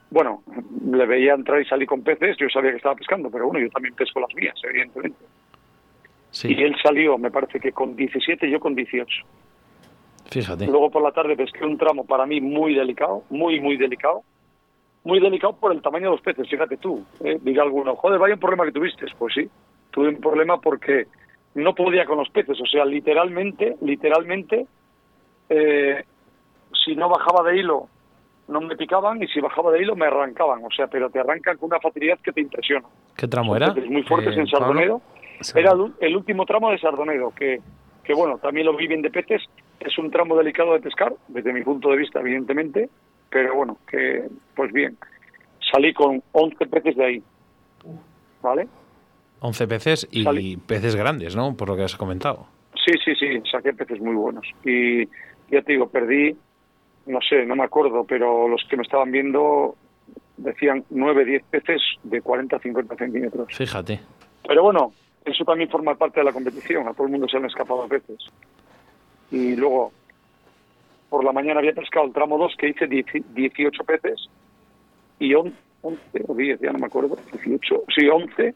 bueno, 0.10 0.44
le 0.90 1.06
veía 1.06 1.34
entrar 1.34 1.62
y 1.62 1.66
salir 1.66 1.88
con 1.88 2.02
peces, 2.02 2.38
yo 2.38 2.48
sabía 2.50 2.72
que 2.72 2.78
estaba 2.78 2.96
pescando, 2.96 3.30
pero 3.30 3.48
bueno, 3.48 3.60
yo 3.60 3.70
también 3.70 3.94
pesco 3.96 4.20
las 4.20 4.34
mías, 4.36 4.56
evidentemente. 4.64 5.20
Y 6.44 6.64
él 6.64 6.76
salió, 6.82 7.18
me 7.18 7.32
parece 7.32 7.60
que 7.60 7.72
con 7.72 7.96
17 7.96 8.48
y 8.48 8.52
yo 8.52 8.60
con 8.60 8.76
18. 8.76 9.26
Fíjate. 10.30 10.68
Luego 10.68 10.92
por 10.92 11.02
la 11.02 11.12
tarde 11.12 11.36
pesqué 11.36 11.66
un 11.66 11.78
tramo 11.78 12.06
para 12.06 12.26
mí 12.26 12.42
muy 12.42 12.76
delicado, 12.76 13.24
muy, 13.30 13.60
muy 13.60 13.78
delicado. 13.78 14.22
Muy 15.04 15.22
delicado 15.22 15.56
por 15.56 15.72
el 15.72 15.82
tamaño 15.82 16.08
de 16.08 16.12
los 16.12 16.22
peces, 16.22 16.50
fíjate 16.50 16.78
tú. 16.78 17.06
Eh, 17.24 17.40
diga 17.42 17.64
alguno, 17.64 17.96
joder, 17.96 18.20
vaya 18.20 18.34
un 18.34 18.42
problema 18.42 18.66
que 18.66 18.74
tuviste. 18.74 19.06
Pues 19.18 19.34
sí, 19.34 19.50
tuve 19.90 20.10
un 20.10 20.20
problema 20.20 20.60
porque 20.60 21.08
no 21.56 21.74
podía 21.74 22.06
con 22.06 22.18
los 22.18 22.30
peces, 22.30 22.60
o 22.62 22.66
sea, 22.66 22.84
literalmente, 22.84 23.78
literalmente, 23.82 24.68
eh, 25.50 26.04
si 26.86 26.96
no 26.96 27.10
bajaba 27.10 27.50
de 27.50 27.58
hilo 27.58 27.88
no 28.48 28.62
me 28.62 28.76
picaban 28.76 29.22
y 29.22 29.28
si 29.28 29.40
bajaba 29.42 29.72
de 29.72 29.82
hilo 29.82 29.96
me 29.96 30.06
arrancaban, 30.06 30.64
o 30.64 30.72
sea, 30.72 30.88
pero 30.88 31.10
te 31.10 31.20
arrancan 31.20 31.58
con 31.58 31.68
una 31.68 31.80
facilidad 31.80 32.20
que 32.20 32.32
te 32.32 32.42
impresiona. 32.42 32.88
¿Qué 33.16 33.28
tramo 33.28 33.56
era? 33.56 33.74
Muy 33.74 34.04
fuertes 34.04 34.36
en 34.36 34.44
eh, 34.44 34.50
Sardonedo. 34.50 35.02
Era 35.54 35.74
el, 36.00 36.16
último 36.16 36.46
tramo 36.46 36.72
de 36.72 36.80
Sardonedo, 36.80 37.32
que, 37.32 37.60
que 38.04 38.14
bueno, 38.14 38.38
también 38.40 38.66
lo 38.66 38.76
vi 38.76 38.88
bien 38.88 39.02
de 39.02 39.12
peces, 39.12 39.44
es 39.80 39.98
un 39.98 40.10
tramo 40.10 40.36
delicado 40.36 40.74
de 40.74 40.80
pescar, 40.80 41.14
desde 41.28 41.54
mi 41.54 41.62
punto 41.62 41.90
de 41.90 41.98
vista, 41.98 42.20
evidentemente, 42.20 42.90
pero 43.30 43.56
bueno, 43.56 43.78
que 43.88 44.28
pues 44.56 44.72
bien, 44.72 44.98
salí 45.72 45.94
con 45.94 46.24
11 46.32 46.66
peces 46.68 46.96
de 46.96 47.06
ahí, 47.06 47.24
¿vale? 48.42 48.68
11 49.40 49.68
peces 49.68 50.08
y 50.12 50.58
peces 50.58 50.96
grandes, 50.96 51.36
¿no? 51.36 51.56
Por 51.56 51.70
lo 51.70 51.76
que 51.76 51.84
has 51.84 51.96
comentado. 51.96 52.48
Sí, 52.74 52.94
sí, 53.04 53.14
sí, 53.16 53.42
saqué 53.52 53.74
peces 53.74 54.00
muy 54.00 54.16
buenos. 54.16 54.46
Y 54.64 55.06
ya 55.52 55.62
te 55.62 55.74
digo, 55.74 55.90
perdí, 55.90 56.36
no 57.08 57.20
sé, 57.22 57.46
no 57.46 57.56
me 57.56 57.64
acuerdo, 57.64 58.04
pero 58.04 58.48
los 58.48 58.64
que 58.70 58.78
me 58.78 58.84
estaban 58.84 59.12
viendo 59.12 59.76
decían 60.38 60.84
9, 60.90 61.26
10 61.26 61.44
peces 61.46 61.82
de 62.04 62.22
40 62.22 62.60
50 62.60 62.96
centímetros. 62.96 63.48
Fíjate. 63.56 64.00
Pero 64.48 64.64
bueno, 64.64 64.92
eso 65.26 65.44
también 65.44 65.70
forma 65.70 65.96
parte 65.96 66.20
de 66.20 66.26
la 66.26 66.32
competición, 66.32 66.88
a 66.88 66.94
todo 66.94 67.06
el 67.06 67.12
mundo 67.12 67.28
se 67.28 67.38
han 67.38 67.46
escapado 67.46 67.88
peces. 67.88 68.30
Y 69.32 69.56
luego, 69.56 69.92
por 71.10 71.24
la 71.24 71.32
mañana 71.32 71.60
había 71.60 71.74
pescado 71.74 72.06
el 72.06 72.14
tramo 72.14 72.38
2 72.38 72.56
que 72.58 72.70
hice 72.70 72.88
18 72.88 73.84
peces 73.84 74.30
y 75.20 75.34
11 75.34 75.54
o 76.28 76.34
10, 76.36 76.60
ya 76.62 76.72
no 76.72 76.80
me 76.80 76.86
acuerdo, 76.86 77.18
18, 77.32 77.84
sí, 77.96 78.08
11 78.08 78.56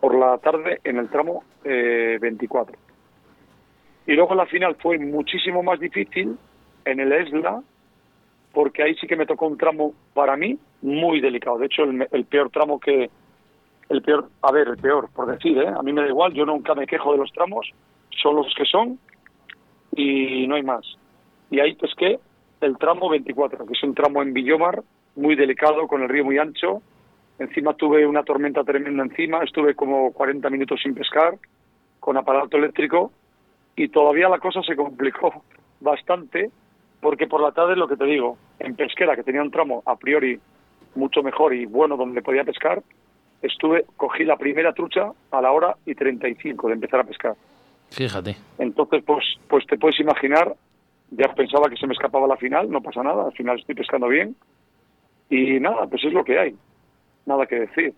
por 0.00 0.14
la 0.14 0.38
tarde 0.38 0.80
en 0.84 0.98
el 0.98 1.08
tramo 1.08 1.44
24. 1.64 2.74
Eh, 2.74 2.78
y 4.06 4.14
luego 4.14 4.34
la 4.34 4.46
final 4.46 4.76
fue 4.76 4.98
muchísimo 4.98 5.62
más 5.62 5.78
difícil 5.80 6.36
en 6.84 7.00
el 7.00 7.12
ESLA, 7.12 7.62
porque 8.52 8.82
ahí 8.82 8.94
sí 8.96 9.06
que 9.06 9.16
me 9.16 9.26
tocó 9.26 9.46
un 9.46 9.58
tramo 9.58 9.94
para 10.14 10.36
mí 10.36 10.58
muy 10.82 11.20
delicado. 11.20 11.58
De 11.58 11.66
hecho, 11.66 11.84
el, 11.84 12.24
peor 12.24 12.50
tramo 12.50 12.78
que. 12.80 13.10
El 13.88 14.02
peor, 14.02 14.28
a 14.42 14.52
ver, 14.52 14.68
el 14.68 14.76
peor, 14.76 15.08
por 15.14 15.26
decir, 15.26 15.56
¿eh? 15.58 15.68
a 15.68 15.82
mí 15.82 15.92
me 15.92 16.02
da 16.02 16.08
igual, 16.08 16.34
yo 16.34 16.44
nunca 16.44 16.74
me 16.74 16.86
quejo 16.86 17.12
de 17.12 17.18
los 17.18 17.32
tramos, 17.32 17.70
son 18.22 18.36
los 18.36 18.54
que 18.54 18.66
son 18.66 18.98
y 19.96 20.46
no 20.46 20.56
hay 20.56 20.62
más. 20.62 20.84
Y 21.50 21.60
ahí 21.60 21.74
pues 21.74 21.94
que 21.94 22.18
el 22.60 22.76
tramo 22.76 23.08
24, 23.08 23.64
que 23.64 23.72
es 23.72 23.82
un 23.82 23.94
tramo 23.94 24.20
en 24.20 24.34
Villomar, 24.34 24.82
muy 25.16 25.36
delicado, 25.36 25.88
con 25.88 26.02
el 26.02 26.08
río 26.10 26.24
muy 26.24 26.36
ancho, 26.36 26.82
Encima 27.38 27.74
tuve 27.74 28.04
una 28.04 28.24
tormenta 28.24 28.64
tremenda 28.64 29.04
encima, 29.04 29.44
estuve 29.44 29.74
como 29.74 30.12
40 30.12 30.50
minutos 30.50 30.80
sin 30.82 30.94
pescar, 30.94 31.38
con 32.00 32.16
aparato 32.16 32.56
eléctrico, 32.56 33.12
y 33.76 33.88
todavía 33.88 34.28
la 34.28 34.40
cosa 34.40 34.60
se 34.62 34.74
complicó 34.74 35.44
bastante, 35.80 36.50
porque 37.00 37.26
por 37.26 37.40
la 37.40 37.52
tarde, 37.52 37.76
lo 37.76 37.88
que 37.88 37.96
te 37.96 38.04
digo, 38.04 38.36
en 38.58 38.74
pesquera, 38.74 39.16
que 39.16 39.22
tenía 39.22 39.42
un 39.42 39.50
tramo 39.50 39.82
a 39.86 39.96
priori 39.96 40.38
mucho 40.94 41.22
mejor 41.22 41.54
y 41.54 41.66
bueno 41.66 41.96
donde 41.96 42.22
podía 42.22 42.44
pescar, 42.44 42.82
estuve, 43.42 43.84
cogí 43.96 44.24
la 44.24 44.36
primera 44.36 44.72
trucha 44.72 45.12
a 45.30 45.40
la 45.40 45.52
hora 45.52 45.76
y 45.86 45.94
35 45.94 46.68
de 46.68 46.74
empezar 46.74 47.00
a 47.00 47.04
pescar. 47.04 47.36
Fíjate. 47.90 48.36
Entonces, 48.58 49.02
pues, 49.04 49.24
pues 49.48 49.66
te 49.66 49.78
puedes 49.78 49.98
imaginar, 50.00 50.54
ya 51.10 51.32
pensaba 51.34 51.68
que 51.70 51.76
se 51.76 51.86
me 51.86 51.94
escapaba 51.94 52.26
la 52.26 52.36
final, 52.36 52.70
no 52.70 52.82
pasa 52.82 53.02
nada, 53.02 53.26
al 53.26 53.32
final 53.32 53.58
estoy 53.58 53.74
pescando 53.74 54.08
bien. 54.08 54.36
Y 55.30 55.60
nada, 55.60 55.86
pues 55.86 56.04
es 56.04 56.12
lo 56.12 56.24
que 56.24 56.38
hay 56.38 56.56
nada 57.26 57.46
que 57.46 57.60
decir. 57.60 57.94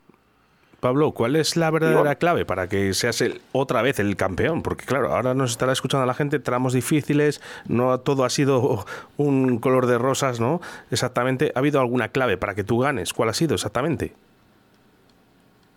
Pablo, 0.80 1.12
¿cuál 1.12 1.36
es 1.36 1.56
la 1.56 1.70
verdadera 1.70 2.14
clave 2.14 2.46
para 2.46 2.66
que 2.66 2.94
seas 2.94 3.20
el, 3.20 3.42
otra 3.52 3.82
vez 3.82 4.00
el 4.00 4.16
campeón? 4.16 4.62
Porque 4.62 4.86
claro, 4.86 5.14
ahora 5.14 5.34
nos 5.34 5.50
estará 5.50 5.72
escuchando 5.72 6.06
la 6.06 6.14
gente, 6.14 6.38
tramos 6.38 6.72
difíciles, 6.72 7.42
no 7.68 8.00
todo 8.00 8.24
ha 8.24 8.30
sido 8.30 8.86
un 9.18 9.58
color 9.58 9.86
de 9.86 9.98
rosas, 9.98 10.40
¿no? 10.40 10.60
Exactamente, 10.90 11.52
¿ha 11.54 11.58
habido 11.58 11.80
alguna 11.80 12.08
clave 12.08 12.38
para 12.38 12.54
que 12.54 12.64
tú 12.64 12.78
ganes? 12.78 13.12
¿Cuál 13.12 13.28
ha 13.28 13.34
sido 13.34 13.54
exactamente? 13.54 14.12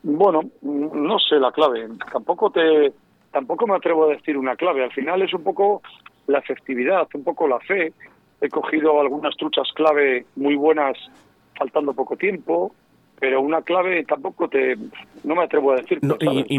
Bueno, 0.03 0.41
no 0.61 1.19
sé 1.19 1.35
la 1.35 1.51
clave. 1.51 1.87
Tampoco 2.11 2.49
te, 2.49 2.93
tampoco 3.31 3.67
me 3.67 3.75
atrevo 3.75 4.05
a 4.05 4.13
decir 4.13 4.37
una 4.37 4.55
clave. 4.55 4.83
Al 4.83 4.91
final 4.91 5.21
es 5.21 5.33
un 5.33 5.43
poco 5.43 5.81
la 6.27 6.39
efectividad, 6.39 7.07
un 7.13 7.23
poco 7.23 7.47
la 7.47 7.59
fe. 7.59 7.93
He 8.41 8.49
cogido 8.49 8.99
algunas 8.99 9.35
truchas 9.35 9.67
clave 9.73 10.25
muy 10.35 10.55
buenas 10.55 10.97
faltando 11.57 11.93
poco 11.93 12.15
tiempo 12.17 12.73
pero 13.23 13.39
una 13.39 13.61
clave 13.61 14.03
tampoco 14.03 14.49
te 14.49 14.75
no 15.23 15.33
me 15.33 15.43
atrevo 15.43 15.71
a 15.71 15.75
decir 15.77 15.97
y, 16.01 16.05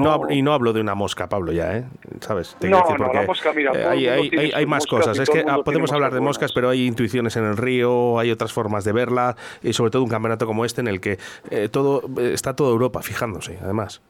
no, 0.01 0.23
y, 0.31 0.41
no, 0.41 0.55
hablo 0.55 0.73
de 0.73 0.81
una 0.81 0.95
mosca 0.95 1.29
Pablo 1.29 1.53
ya 1.53 1.77
eh 1.77 1.85
sabes 2.21 2.57
no, 2.63 2.83
no 2.97 3.13
la 3.13 3.23
mosca 3.27 3.53
mira 3.53 3.73
eh, 3.75 3.85
hay, 3.87 4.07
hay, 4.09 4.51
hay, 4.55 4.65
más 4.65 4.87
cosas. 4.87 5.19
es 5.19 5.29
que 5.29 5.45
ah, 5.47 5.59
podemos 5.63 5.93
hablar 5.93 6.15
de 6.15 6.23
moscas 6.23 6.55
pero 6.55 6.71
hay 6.71 6.87
intuiciones 6.87 7.37
en 7.37 7.45
el 7.45 7.59
río 7.59 8.19
hay 8.19 8.31
otras 8.31 8.55
formas 8.55 8.83
de 8.87 8.93
verla 8.93 9.37
y 9.63 9.75
sobre 9.75 9.91
todo 9.91 10.05
un 10.05 10.09
campeonato 10.09 10.47
como 10.47 10.65
este 10.65 10.81
en 10.81 10.89
el 10.89 11.03
que 11.03 11.19
eh, 11.51 11.69
todo 11.71 12.01
está 12.19 12.57
toda 12.57 12.71
Europa 12.71 13.03
fijándose 13.03 13.59
además. 13.63 14.01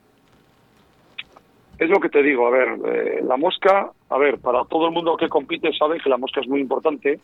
Es 1.80 1.90
lo 1.90 1.98
que 1.98 2.08
te 2.08 2.22
digo 2.22 2.46
a 2.46 2.50
ver 2.50 2.68
eh, 2.86 3.20
la 3.24 3.36
mosca 3.36 3.90
a 4.10 4.16
ver 4.18 4.38
para 4.38 4.64
todo 4.66 4.86
el 4.86 4.92
mundo 4.92 5.16
que 5.16 5.28
compite 5.28 5.72
sabe 5.76 5.98
que 5.98 6.08
la 6.08 6.18
mosca 6.18 6.40
es 6.40 6.46
muy 6.46 6.60
importante 6.60 7.18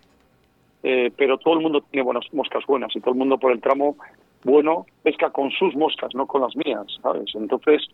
pero 0.83 1.37
todo 1.37 1.55
el 1.55 1.61
mundo 1.61 1.83
tiene 1.83 2.03
buenas 2.03 2.25
moscas 2.33 2.65
buenas 2.67 2.91
y 2.97 3.01
todo 3.01 3.13
el 3.13 3.19
mundo 3.19 3.37
por 3.37 3.53
el 3.53 3.61
tramo 3.61 3.97
bueno 4.45 4.87
pesca 5.03 5.31
con 5.31 5.51
sus 5.51 5.75
moscas, 5.75 6.15
no 6.15 6.27
con 6.27 6.43
las 6.43 6.57
mías, 6.57 6.87
¿sabes? 7.03 7.31
Entonces, 7.35 7.89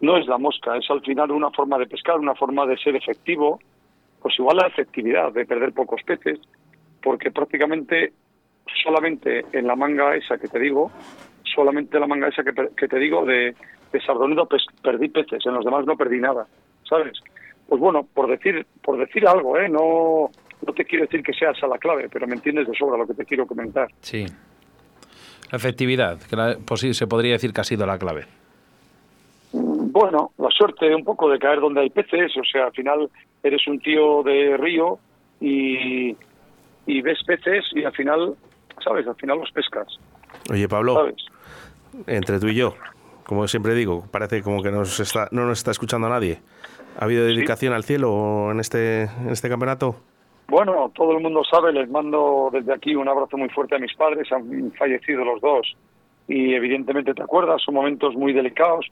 no 0.00 0.16
es 0.16 0.26
la 0.26 0.38
mosca, 0.38 0.76
es 0.76 0.90
al 0.90 1.00
final 1.02 1.30
una 1.30 1.50
forma 1.50 1.78
de 1.78 1.86
pescar, 1.86 2.18
una 2.18 2.34
forma 2.34 2.66
de 2.66 2.76
ser 2.78 2.96
efectivo, 2.96 3.60
pues 4.20 4.38
igual 4.38 4.58
la 4.58 4.66
efectividad 4.66 5.32
de 5.32 5.46
perder 5.46 5.72
pocos 5.72 6.02
peces, 6.02 6.40
porque 7.02 7.30
prácticamente 7.30 8.12
solamente 8.82 9.44
en 9.52 9.66
la 9.66 9.76
manga 9.76 10.16
esa 10.16 10.38
que 10.38 10.48
te 10.48 10.58
digo, 10.58 10.90
solamente 11.54 12.00
la 12.00 12.06
manga 12.06 12.28
esa 12.28 12.42
que, 12.42 12.88
te 12.88 12.98
digo 12.98 13.24
de, 13.24 13.54
de 13.92 14.00
Sardonido 14.00 14.48
perdí 14.82 15.08
peces, 15.08 15.44
en 15.46 15.54
los 15.54 15.64
demás 15.64 15.86
no 15.86 15.96
perdí 15.96 16.18
nada, 16.18 16.46
¿sabes? 16.88 17.20
Pues 17.68 17.80
bueno, 17.80 18.06
por 18.12 18.28
decir, 18.28 18.66
por 18.82 18.98
decir 18.98 19.26
algo, 19.26 19.58
¿eh? 19.58 19.68
No, 19.68 20.30
no 20.66 20.72
te 20.72 20.84
quiero 20.84 21.04
decir 21.04 21.22
que 21.22 21.32
sea 21.32 21.50
esa 21.50 21.66
la 21.66 21.78
clave, 21.78 22.08
pero 22.10 22.26
me 22.26 22.34
entiendes 22.34 22.66
de 22.66 22.74
sobra 22.74 22.98
lo 22.98 23.06
que 23.06 23.14
te 23.14 23.24
quiero 23.24 23.46
comentar. 23.46 23.88
Sí, 24.00 24.26
efectividad, 25.54 26.18
que 26.20 26.58
pues 26.64 26.80
sí, 26.80 26.94
se 26.94 27.06
podría 27.06 27.32
decir 27.32 27.52
que 27.52 27.60
ha 27.60 27.64
sido 27.64 27.86
la 27.86 27.98
clave. 27.98 28.26
Bueno, 29.52 30.32
la 30.38 30.48
suerte 30.50 30.92
un 30.94 31.04
poco 31.04 31.30
de 31.30 31.38
caer 31.38 31.60
donde 31.60 31.80
hay 31.82 31.90
peces, 31.90 32.36
o 32.36 32.44
sea, 32.44 32.66
al 32.66 32.72
final 32.72 33.08
eres 33.42 33.66
un 33.68 33.78
tío 33.78 34.22
de 34.24 34.56
río 34.56 34.98
y, 35.40 36.16
y 36.86 37.02
ves 37.02 37.18
peces 37.24 37.64
y 37.72 37.84
al 37.84 37.92
final, 37.92 38.34
¿sabes? 38.82 39.06
Al 39.06 39.14
final 39.14 39.38
los 39.38 39.52
pescas. 39.52 39.86
Oye, 40.50 40.68
Pablo, 40.68 41.12
entre 42.06 42.40
tú 42.40 42.48
y 42.48 42.56
yo, 42.56 42.74
como 43.24 43.46
siempre 43.46 43.74
digo, 43.74 44.04
parece 44.10 44.42
como 44.42 44.62
que 44.62 44.70
nos 44.70 44.98
está, 44.98 45.28
no 45.30 45.46
nos 45.46 45.58
está 45.58 45.70
escuchando 45.70 46.08
nadie. 46.08 46.40
¿Ha 46.98 47.04
habido 47.04 47.24
dedicación 47.24 47.72
al 47.72 47.84
cielo 47.84 48.50
en 48.50 48.60
este, 48.60 49.02
en 49.04 49.30
este 49.30 49.48
campeonato? 49.48 49.96
Bueno, 50.48 50.92
todo 50.94 51.12
el 51.12 51.22
mundo 51.22 51.42
sabe, 51.50 51.72
les 51.72 51.88
mando 51.88 52.50
desde 52.52 52.74
aquí 52.74 52.94
un 52.94 53.08
abrazo 53.08 53.36
muy 53.36 53.48
fuerte 53.48 53.76
a 53.76 53.78
mis 53.78 53.94
padres, 53.94 54.30
han 54.30 54.72
fallecido 54.72 55.24
los 55.24 55.40
dos. 55.40 55.74
Y 56.28 56.54
evidentemente 56.54 57.14
te 57.14 57.22
acuerdas, 57.22 57.62
son 57.62 57.74
momentos 57.74 58.14
muy 58.14 58.32
delicados, 58.32 58.86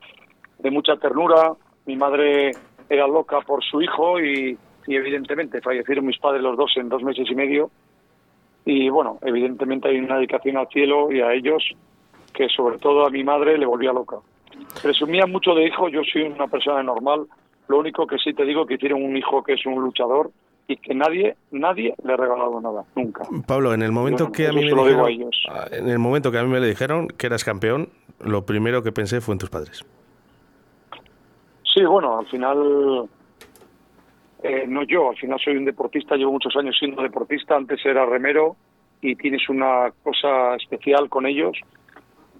de 0.59 0.71
mucha 0.71 0.97
ternura, 0.97 1.53
mi 1.87 1.97
madre 1.97 2.53
era 2.89 3.07
loca 3.07 3.41
por 3.41 3.63
su 3.65 3.83
hijo 3.83 4.21
y, 4.21 4.59
evidentemente 4.89 5.61
fallecieron 5.61 6.07
mis 6.07 6.19
padres 6.19 6.43
los 6.43 6.57
dos 6.57 6.73
en 6.77 6.89
dos 6.89 7.03
meses 7.03 7.31
y 7.31 7.35
medio. 7.35 7.71
Y 8.65 8.89
bueno, 8.89 9.19
evidentemente 9.23 9.89
hay 9.89 9.99
una 9.99 10.17
dedicación 10.17 10.57
al 10.57 10.69
cielo 10.69 11.13
y 11.13 11.21
a 11.21 11.33
ellos 11.33 11.63
que 12.33 12.49
sobre 12.49 12.79
todo 12.79 13.07
a 13.07 13.11
mi 13.11 13.23
madre 13.25 13.59
le 13.59 13.67
volvía 13.67 13.93
loca. 13.93 14.17
Presumía 14.83 15.27
mucho 15.27 15.55
de 15.55 15.67
hijo, 15.67 15.89
yo 15.89 16.03
soy 16.05 16.23
una 16.23 16.49
persona 16.49 16.83
normal, 16.83 17.27
lo 17.69 17.79
único 17.79 18.07
que 18.07 18.19
sí 18.19 18.33
te 18.35 18.45
digo 18.45 18.67
que 18.67 18.79
tiene 18.79 18.95
un 18.95 19.17
hijo 19.17 19.43
que 19.43 19.55
es 19.55 19.65
un 19.67 19.81
luchador 19.81 20.31
y 20.69 20.77
que 20.77 20.95
nadie 20.95 21.37
nadie 21.51 21.95
le 22.05 22.13
ha 22.13 22.17
regalado 22.17 22.61
nada 22.61 22.85
nunca. 22.97 23.25
Pablo, 23.47 23.75
en 23.75 23.83
el 23.83 23.93
momento 23.93 24.31
que 24.31 24.47
a 24.47 24.53
mí 24.53 24.65
me 24.65 24.71
dijeron, 24.71 25.31
ah, 25.51 25.67
en 25.71 25.89
el 25.89 25.99
momento 25.99 26.31
que 26.31 26.39
a 26.39 26.43
mí 26.43 26.49
me 26.49 26.61
le 26.61 26.69
dijeron 26.69 27.09
que 27.09 27.27
eras 27.27 27.45
campeón, 27.45 27.89
lo 28.21 28.47
primero 28.47 28.83
que 28.83 28.93
pensé 28.93 29.21
fue 29.21 29.35
en 29.35 29.39
tus 29.39 29.51
padres. 29.51 29.85
Sí, 31.75 31.85
bueno, 31.85 32.19
al 32.19 32.27
final 32.27 33.09
eh, 34.43 34.65
no 34.67 34.83
yo, 34.85 35.11
al 35.11 35.17
final 35.17 35.39
soy 35.43 35.57
un 35.57 35.65
deportista, 35.65 36.17
llevo 36.17 36.33
muchos 36.33 36.55
años 36.57 36.77
siendo 36.79 37.03
deportista, 37.03 37.57
antes 37.57 37.85
era 37.85 38.05
remero 38.05 38.57
y 39.01 39.17
tienes 39.17 39.49
una 39.49 39.93
cosa 40.03 40.55
especial 40.57 41.09
con 41.09 41.27
ellos 41.27 41.59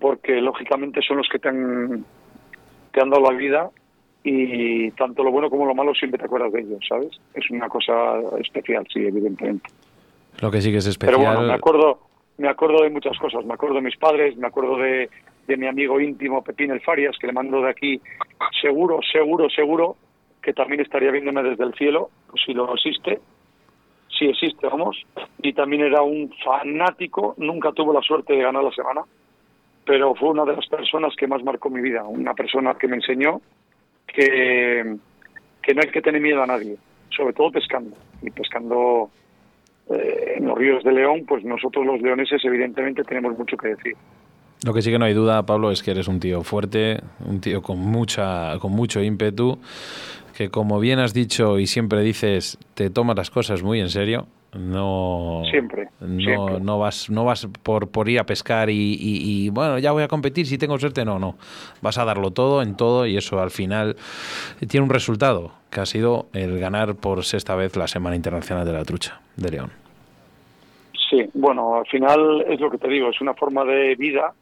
porque 0.01 0.41
lógicamente 0.41 1.01
son 1.01 1.19
los 1.19 1.29
que 1.29 1.39
te 1.39 1.49
han, 1.49 2.05
te 2.93 3.01
han 3.01 3.11
dado 3.11 3.31
la 3.31 3.37
vida 3.37 3.71
y 4.25 4.91
tanto 4.93 5.25
lo 5.25 5.33
bueno 5.33 5.51
como 5.51 5.67
lo 5.67 5.75
malo 5.75 5.95
siempre 5.95 6.19
te 6.19 6.27
acuerdas 6.27 6.53
de 6.53 6.61
ellos, 6.61 6.81
¿sabes? 6.89 7.11
Es 7.35 7.51
una 7.51 7.69
cosa 7.69 8.21
especial, 8.41 8.87
sí, 8.93 9.01
evidentemente. 9.01 9.69
Lo 10.41 10.51
que 10.51 10.61
sí 10.61 10.71
que 10.71 10.79
es 10.79 10.87
especial. 10.87 11.19
Pero 11.19 11.31
bueno, 11.31 11.47
me 11.47 11.55
acuerdo, 11.55 11.99
me 12.39 12.49
acuerdo 12.49 12.83
de 12.83 12.91
muchas 12.91 13.19
cosas. 13.19 13.45
Me 13.45 13.55
acuerdo 13.55 13.77
de 13.77 13.83
mis 13.83 13.97
padres, 13.97 14.37
me 14.37 14.47
acuerdo 14.47 14.77
de, 14.77 15.11
de 15.47 15.57
mi 15.57 15.67
amigo 15.67 16.01
íntimo 16.01 16.43
Pepín 16.43 16.71
El 16.71 16.81
Farias, 16.81 17.17
que 17.19 17.27
le 17.27 17.33
mando 17.33 17.61
de 17.63 17.71
aquí, 17.71 18.01
seguro, 18.61 19.01
seguro, 19.13 19.51
seguro, 19.51 19.97
que 20.41 20.53
también 20.53 20.81
estaría 20.81 21.11
viéndome 21.11 21.43
desde 21.43 21.65
el 21.65 21.75
cielo, 21.75 22.11
si 22.45 22.55
lo 22.55 22.73
existe, 22.75 23.21
si 24.19 24.27
existe, 24.27 24.67
vamos. 24.67 25.05
Y 25.39 25.53
también 25.53 25.83
era 25.83 26.03
un 26.03 26.33
fanático, 26.45 27.35
nunca 27.39 27.73
tuvo 27.73 27.93
la 27.93 28.03
suerte 28.03 28.35
de 28.35 28.43
ganar 28.43 28.63
la 28.63 28.73
semana, 28.73 29.03
pero 29.85 30.15
fue 30.15 30.31
una 30.31 30.45
de 30.45 30.55
las 30.55 30.67
personas 30.67 31.15
que 31.17 31.27
más 31.27 31.43
marcó 31.43 31.71
mi 31.71 31.81
vida, 31.81 32.05
una 32.05 32.35
persona 32.35 32.75
que 32.75 32.89
me 32.89 32.97
enseñó 32.97 33.41
que, 34.13 34.97
que 35.63 35.75
no 35.75 35.81
hay 35.83 35.91
que 35.91 36.03
tener 36.03 36.21
miedo 36.21 36.43
a 36.43 36.47
nadie, 36.47 36.77
sobre 37.11 37.33
todo 37.33 37.51
pescando. 37.51 37.97
Y 38.23 38.31
pescando 38.31 39.11
eh, 39.91 40.35
en 40.37 40.47
los 40.47 40.57
ríos 40.57 40.85
de 40.85 40.93
León, 40.93 41.25
pues 41.27 41.45
nosotros 41.45 41.85
los 41.85 42.01
leoneses 42.01 42.45
evidentemente 42.45 43.03
tenemos 43.05 43.37
mucho 43.37 43.57
que 43.57 43.69
decir. 43.69 43.97
Lo 44.65 44.73
que 44.73 44.81
sí 44.81 44.91
que 44.93 44.99
no 44.99 45.07
hay 45.07 45.15
duda, 45.15 45.45
Pablo, 45.45 45.73
es 45.73 45.83
que 45.83 45.91
eres 45.91 46.07
un 46.07 46.21
tío 46.21 46.43
fuerte, 46.43 47.01
un 47.27 47.41
tío 47.41 47.63
con 47.63 47.79
mucha, 47.79 48.59
con 48.61 48.71
mucho 48.73 49.03
ímpetu, 49.03 49.59
que 50.37 50.51
como 50.51 50.79
bien 50.79 51.01
has 51.01 51.13
dicho 51.13 51.59
y 51.59 51.67
siempre 51.67 52.01
dices, 52.03 52.59
te 52.75 52.89
tomas 52.89 53.17
las 53.17 53.31
cosas 53.31 53.63
muy 53.65 53.81
en 53.81 53.89
serio 53.89 54.29
no, 54.55 55.45
siempre, 55.51 55.89
no, 56.01 56.59
no 56.59 56.79
vas, 56.79 57.09
no 57.09 57.25
vas 57.25 57.49
por, 57.63 57.91
por 57.91 58.11
ir 58.11 58.21
a 58.21 58.25
pescar 58.25 58.69
y, 58.69 59.49
bueno, 59.49 59.79
ya 59.79 59.93
voy 59.93 60.03
a 60.03 60.09
competir 60.09 60.47
si 60.47 60.59
tengo 60.59 60.79
suerte. 60.79 61.07
No, 61.07 61.19
no. 61.19 61.37
Vas 61.81 61.97
a 61.97 62.05
darlo 62.05 62.33
todo 62.33 62.61
en 62.61 62.77
todo 62.77 63.07
y 63.07 63.17
eso 63.17 63.41
al 63.41 63.51
final 63.51 63.97
tiene 64.69 64.85
un 64.85 64.91
resultado 64.91 65.53
que 65.71 65.81
ha 65.81 65.87
sido 65.87 66.27
el 66.35 66.61
ganar 66.61 66.97
por 66.97 67.25
sexta 67.25 67.55
vez 67.55 67.77
la 67.77 67.89
Semana 67.89 68.15
Internacional 68.15 68.67
de 68.67 68.73
la 68.75 68.85
Trucha 68.85 69.23
de 69.37 69.51
León. 69.51 69.71
Sí, 71.09 71.31
bueno, 71.33 71.77
al 71.77 71.87
final 71.87 72.45
es 72.47 72.61
lo 72.61 72.71
que 72.71 72.77
te 72.77 72.89
digo, 72.89 73.09
es 73.09 73.21
una 73.23 73.33
forma 73.33 73.65
de 73.65 73.95
vida. 73.95 74.35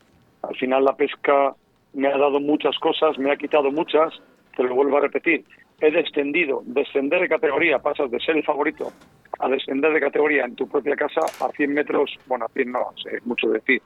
Al 0.42 0.56
final 0.56 0.84
la 0.84 0.96
pesca 0.96 1.54
me 1.94 2.08
ha 2.08 2.18
dado 2.18 2.40
muchas 2.40 2.76
cosas, 2.80 3.16
me 3.16 3.30
ha 3.30 3.36
quitado 3.36 3.70
muchas, 3.70 4.12
te 4.56 4.64
lo 4.64 4.74
vuelvo 4.74 4.96
a 4.96 5.02
repetir. 5.02 5.44
He 5.80 5.92
descendido, 5.92 6.62
descender 6.64 7.20
de 7.20 7.28
categoría, 7.28 7.78
pasas 7.78 8.10
de 8.10 8.18
ser 8.18 8.36
el 8.36 8.42
favorito 8.42 8.92
a 9.40 9.48
descender 9.48 9.92
de 9.92 10.00
categoría 10.00 10.44
en 10.44 10.54
tu 10.54 10.68
propia 10.68 10.96
casa 10.96 11.20
a 11.20 11.48
100 11.48 11.72
metros, 11.72 12.16
bueno, 12.26 12.44
a 12.44 12.48
100 12.48 12.72
no, 12.72 12.92
es 13.10 13.26
mucho 13.26 13.48
decir, 13.48 13.82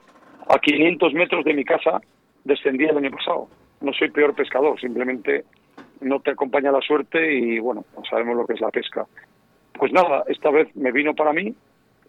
a 0.47 0.59
500 0.59 1.13
metros 1.13 1.45
de 1.45 1.53
mi 1.53 1.63
casa 1.63 2.01
descendí 2.43 2.85
el 2.85 2.97
año 2.97 3.11
pasado. 3.11 3.47
No 3.81 3.91
soy 3.93 4.11
peor 4.11 4.35
pescador, 4.35 4.79
simplemente 4.79 5.45
no 6.01 6.19
te 6.19 6.31
acompaña 6.31 6.71
la 6.71 6.81
suerte 6.81 7.33
y 7.33 7.59
bueno, 7.59 7.85
no 7.95 8.03
sabemos 8.05 8.35
lo 8.35 8.45
que 8.45 8.53
es 8.53 8.61
la 8.61 8.69
pesca. 8.69 9.05
Pues 9.73 9.91
nada, 9.91 10.23
esta 10.27 10.49
vez 10.49 10.73
me 10.75 10.91
vino 10.91 11.13
para 11.13 11.33
mí, 11.33 11.53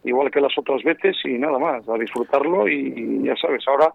igual 0.04 0.30
que 0.30 0.40
las 0.40 0.56
otras 0.58 0.82
veces, 0.82 1.16
y 1.24 1.38
nada 1.38 1.58
más, 1.58 1.88
a 1.88 1.94
disfrutarlo 1.94 2.68
y 2.68 3.22
ya 3.24 3.36
sabes, 3.36 3.66
ahora 3.66 3.92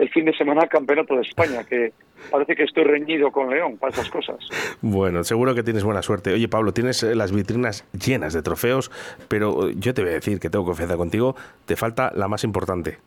el 0.00 0.08
fin 0.08 0.24
de 0.24 0.32
semana 0.32 0.66
campeonato 0.66 1.14
de 1.14 1.20
España, 1.20 1.62
que 1.64 1.92
parece 2.30 2.56
que 2.56 2.64
estoy 2.64 2.84
reñido 2.84 3.30
con 3.30 3.50
León 3.50 3.76
para 3.76 3.92
esas 3.92 4.08
cosas. 4.08 4.38
Bueno, 4.80 5.22
seguro 5.24 5.54
que 5.54 5.62
tienes 5.62 5.84
buena 5.84 6.02
suerte. 6.02 6.32
Oye, 6.32 6.48
Pablo, 6.48 6.72
tienes 6.72 7.02
eh, 7.02 7.14
las 7.14 7.32
vitrinas 7.32 7.84
llenas 7.92 8.32
de 8.32 8.42
trofeos, 8.42 8.90
pero 9.28 9.68
eh, 9.68 9.74
yo 9.76 9.92
te 9.92 10.02
voy 10.02 10.12
a 10.12 10.14
decir 10.14 10.40
que 10.40 10.48
tengo 10.48 10.64
confianza 10.64 10.96
contigo, 10.96 11.36
te 11.66 11.76
falta 11.76 12.10
la 12.14 12.28
más 12.28 12.44
importante. 12.44 12.98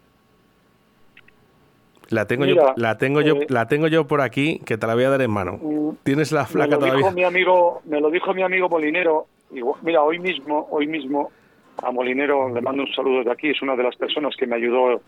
La 2.10 2.28
tengo 2.28 2.46
yo, 2.46 2.74
la 2.76 2.98
tengo 3.00 3.22
yo, 3.22 3.38
eh, 3.38 3.48
la 3.50 3.68
tengo 3.68 3.88
yo 3.88 4.06
por 4.06 4.22
aquí, 4.22 4.60
que 4.66 4.78
te 4.78 4.86
la 4.86 4.94
voy 4.94 5.06
a 5.06 5.10
dar 5.10 5.22
en 5.22 5.32
mano. 5.32 5.58
Mm, 5.60 5.96
tienes 6.04 6.32
la 6.32 6.46
flaca 6.46 6.78
me 6.78 6.90
lo 6.90 6.96
Dijo 6.98 7.12
mi 7.12 7.24
amigo, 7.24 7.82
me 7.86 8.00
lo 8.00 8.12
dijo 8.12 8.34
mi 8.36 8.44
amigo 8.44 8.70
Molinero. 8.70 9.26
mira, 9.82 10.04
hoy 10.04 10.20
mismo, 10.20 10.68
hoy 10.70 10.86
mismo 10.86 11.32
a 11.82 11.92
Molinero 11.92 12.54
le 12.54 12.62
mando 12.62 12.84
un 12.84 12.94
saludo 12.94 13.20
desde 13.20 13.32
aquí. 13.32 13.50
Es 13.50 13.62
una 13.64 13.76
de 13.76 13.84
las 13.84 13.96
personas 13.96 14.36
que 14.38 14.46
me 14.46 14.58
ayudó 14.58 15.02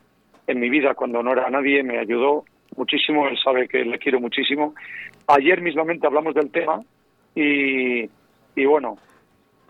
en 0.47 0.59
mi 0.59 0.69
vida 0.69 0.93
cuando 0.93 1.21
no 1.23 1.31
era 1.31 1.49
nadie, 1.49 1.83
me 1.83 1.99
ayudó 1.99 2.45
muchísimo, 2.75 3.27
él 3.27 3.37
sabe 3.43 3.67
que 3.67 3.83
le 3.83 3.99
quiero 3.99 4.19
muchísimo. 4.19 4.75
Ayer 5.27 5.61
mismamente 5.61 6.07
hablamos 6.07 6.33
del 6.35 6.51
tema 6.51 6.81
y, 7.33 8.09
y 8.55 8.65
bueno, 8.65 8.97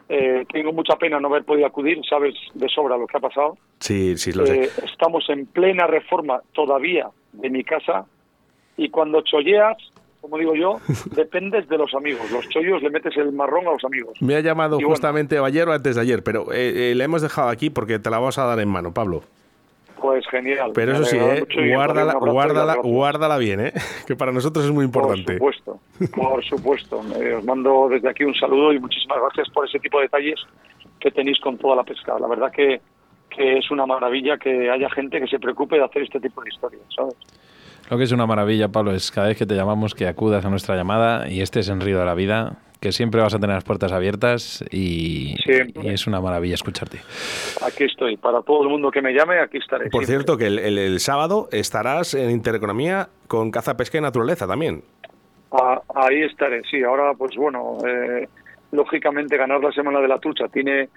eh, 0.08 0.46
tengo 0.52 0.72
mucha 0.72 0.96
pena 0.98 1.20
no 1.20 1.30
haber 1.30 1.44
podido 1.44 1.66
acudir, 1.66 2.00
sabes 2.08 2.36
de 2.54 2.70
sobra 2.70 2.98
lo 2.98 3.08
que 3.08 3.18
ha 3.18 3.22
pasado. 3.22 3.58
Sí, 3.80 4.18
sí, 4.18 4.32
lo 4.34 4.46
sé. 4.46 4.64
Eh, 4.64 4.70
estamos 4.84 5.28
en 5.30 5.48
plena 5.48 5.88
reforma 5.88 6.42
todavía 6.54 7.08
de 7.34 7.50
mi 7.50 7.64
casa 7.64 8.06
y 8.78 8.90
cuando 8.90 9.22
cholleas, 9.22 9.78
como 10.22 10.38
digo 10.38 10.56
yo, 10.56 10.80
dependes 11.16 11.68
de 11.70 11.78
los 11.78 11.94
amigos. 11.96 12.30
Los 12.32 12.48
chollos 12.50 12.84
le 12.84 12.90
metes 12.90 13.18
el 13.18 13.32
marrón 13.32 13.68
a 13.68 13.72
los 13.72 13.84
amigos. 13.84 14.22
Me 14.22 14.36
ha 14.36 14.42
llamado 14.42 14.80
justamente 14.80 15.40
ayer 15.40 15.68
o 15.68 15.74
antes 15.74 15.96
de 15.96 16.02
ayer, 16.02 16.24
pero 16.24 16.52
eh, 16.52 16.94
le 16.96 17.04
hemos 17.04 17.22
dejado 17.22 17.50
aquí 17.50 17.70
porque 17.70 17.98
te 17.98 18.10
la 18.10 18.20
vamos 18.20 18.38
a 18.38 18.46
dar 18.46 18.60
en 18.60 18.70
mano, 18.70 18.94
Pablo. 18.94 19.24
Pues 20.02 20.26
genial. 20.28 20.72
Pero 20.74 20.94
eso 20.94 21.06
sí, 21.06 21.18
¿eh? 21.18 21.46
guárdala, 21.74 22.14
guárdala, 22.14 22.76
guárdala 22.76 23.38
bien, 23.38 23.68
¿eh? 23.68 23.74
que 24.08 24.16
para 24.16 24.32
nosotros 24.32 24.66
es 24.66 24.72
muy 24.72 24.86
importante. 24.86 25.38
Por 25.38 25.56
supuesto, 25.56 25.80
por 26.16 26.44
supuesto. 26.44 27.00
os 27.38 27.44
mando 27.44 27.88
desde 27.90 28.10
aquí 28.10 28.24
un 28.24 28.36
saludo 28.36 28.74
y 28.74 28.80
muchísimas 28.80 29.18
gracias 29.20 29.50
por 29.50 29.68
ese 29.68 29.80
tipo 29.80 29.98
de 30.00 30.04
detalles 30.04 30.40
que 31.00 31.12
tenéis 31.12 31.40
con 31.40 31.58
toda 31.58 31.76
la 31.76 31.84
pesca. 31.84 32.18
La 32.20 32.28
verdad 32.28 32.52
que, 32.52 32.82
que 33.30 33.58
es 33.58 33.72
una 33.72 33.86
maravilla 33.86 34.38
que 34.38 34.70
haya 34.70 34.90
gente 34.90 35.20
que 35.20 35.28
se 35.28 35.40
preocupe 35.40 35.78
de 35.78 35.84
hacer 35.84 36.04
este 36.04 36.20
tipo 36.20 36.42
de 36.44 36.50
historias, 36.50 36.84
¿sabes? 36.96 37.16
Lo 37.90 37.98
que 37.98 38.04
es 38.04 38.12
una 38.12 38.26
maravilla, 38.26 38.70
Pablo, 38.70 38.92
es 38.92 39.12
cada 39.12 39.28
vez 39.28 39.38
que 39.38 39.46
te 39.46 39.54
llamamos 39.54 39.94
que 39.94 40.08
acudas 40.08 40.44
a 40.44 40.50
nuestra 40.50 40.76
llamada 40.76 41.30
y 41.30 41.42
estés 41.42 41.70
en 41.70 41.82
Río 41.82 42.00
de 42.00 42.06
la 42.06 42.16
Vida, 42.16 42.58
que 42.86 42.92
siempre 42.92 43.20
vas 43.20 43.34
a 43.34 43.40
tener 43.40 43.56
las 43.56 43.64
puertas 43.64 43.92
abiertas 43.92 44.64
y, 44.70 45.34
es 45.84 46.06
una 46.06 46.22
maravilla 46.22 46.54
escucharte. 46.54 47.00
Aquí 47.66 47.86
estoy, 47.86 48.16
para 48.16 48.44
todo 48.44 48.62
el 48.62 48.70
mundo 48.70 48.92
que 48.92 49.02
me 49.02 49.12
llame, 49.12 49.40
aquí 49.40 49.58
estaré. 49.58 49.90
Por 49.90 50.06
cierto, 50.06 50.38
que 50.38 50.46
el, 50.46 51.00
sábado 51.00 51.50
estarás 51.52 52.14
en 52.14 52.30
Intereconomía 52.30 53.10
con 53.28 53.50
caza, 53.50 53.76
pesca 53.76 53.98
y 53.98 54.02
naturaleza 54.02 54.46
también. 54.46 54.84
Ah, 55.52 55.82
ahí 55.96 56.22
estaré, 56.22 56.62
sí. 56.70 56.84
Ahora, 56.84 57.16
pues 57.18 57.36
bueno, 57.36 57.80
eh, 57.88 58.30
lógicamente 58.72 59.36
ganar 59.36 59.62
la 59.62 59.72
Semana 59.72 60.00
de 60.00 60.08
la 60.08 60.20
Trucha 60.20 60.48
tiene 60.48 60.90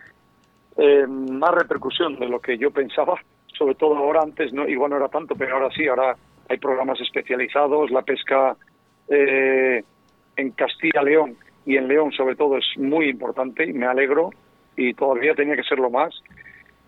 eh, 0.77 1.07
más 1.07 1.55
repercusión 1.55 2.19
de 2.19 2.29
lo 2.29 2.39
que 2.39 2.59
yo 2.59 2.71
pensaba, 2.71 3.15
sobre 3.57 3.77
todo 3.77 3.97
ahora 3.97 4.21
antes, 4.25 4.53
no 4.53 4.69
igual 4.69 4.91
no 4.91 4.99
era 4.99 5.09
tanto, 5.09 5.35
pero 5.37 5.55
ahora 5.55 5.71
sí, 5.75 5.89
ahora 5.89 6.15
hay 6.51 6.59
programas 6.59 7.01
especializados, 7.01 7.91
la 7.91 8.03
pesca 8.03 8.57
eh, 9.09 9.83
en 10.37 10.51
Castilla-León 10.51 11.39
y 11.69 11.77
en 11.77 11.87
León 11.87 12.13
sobre 12.13 12.35
todo 12.35 12.57
es 12.57 12.65
muy 12.79 13.11
importante 13.11 13.63
y 13.63 13.75
me 13.75 13.85
alegro 13.85 14.31
y 14.75 14.95
todavía 14.95 15.35
tenía 15.35 15.55
que 15.55 15.63
serlo 15.63 15.91
más. 15.91 16.19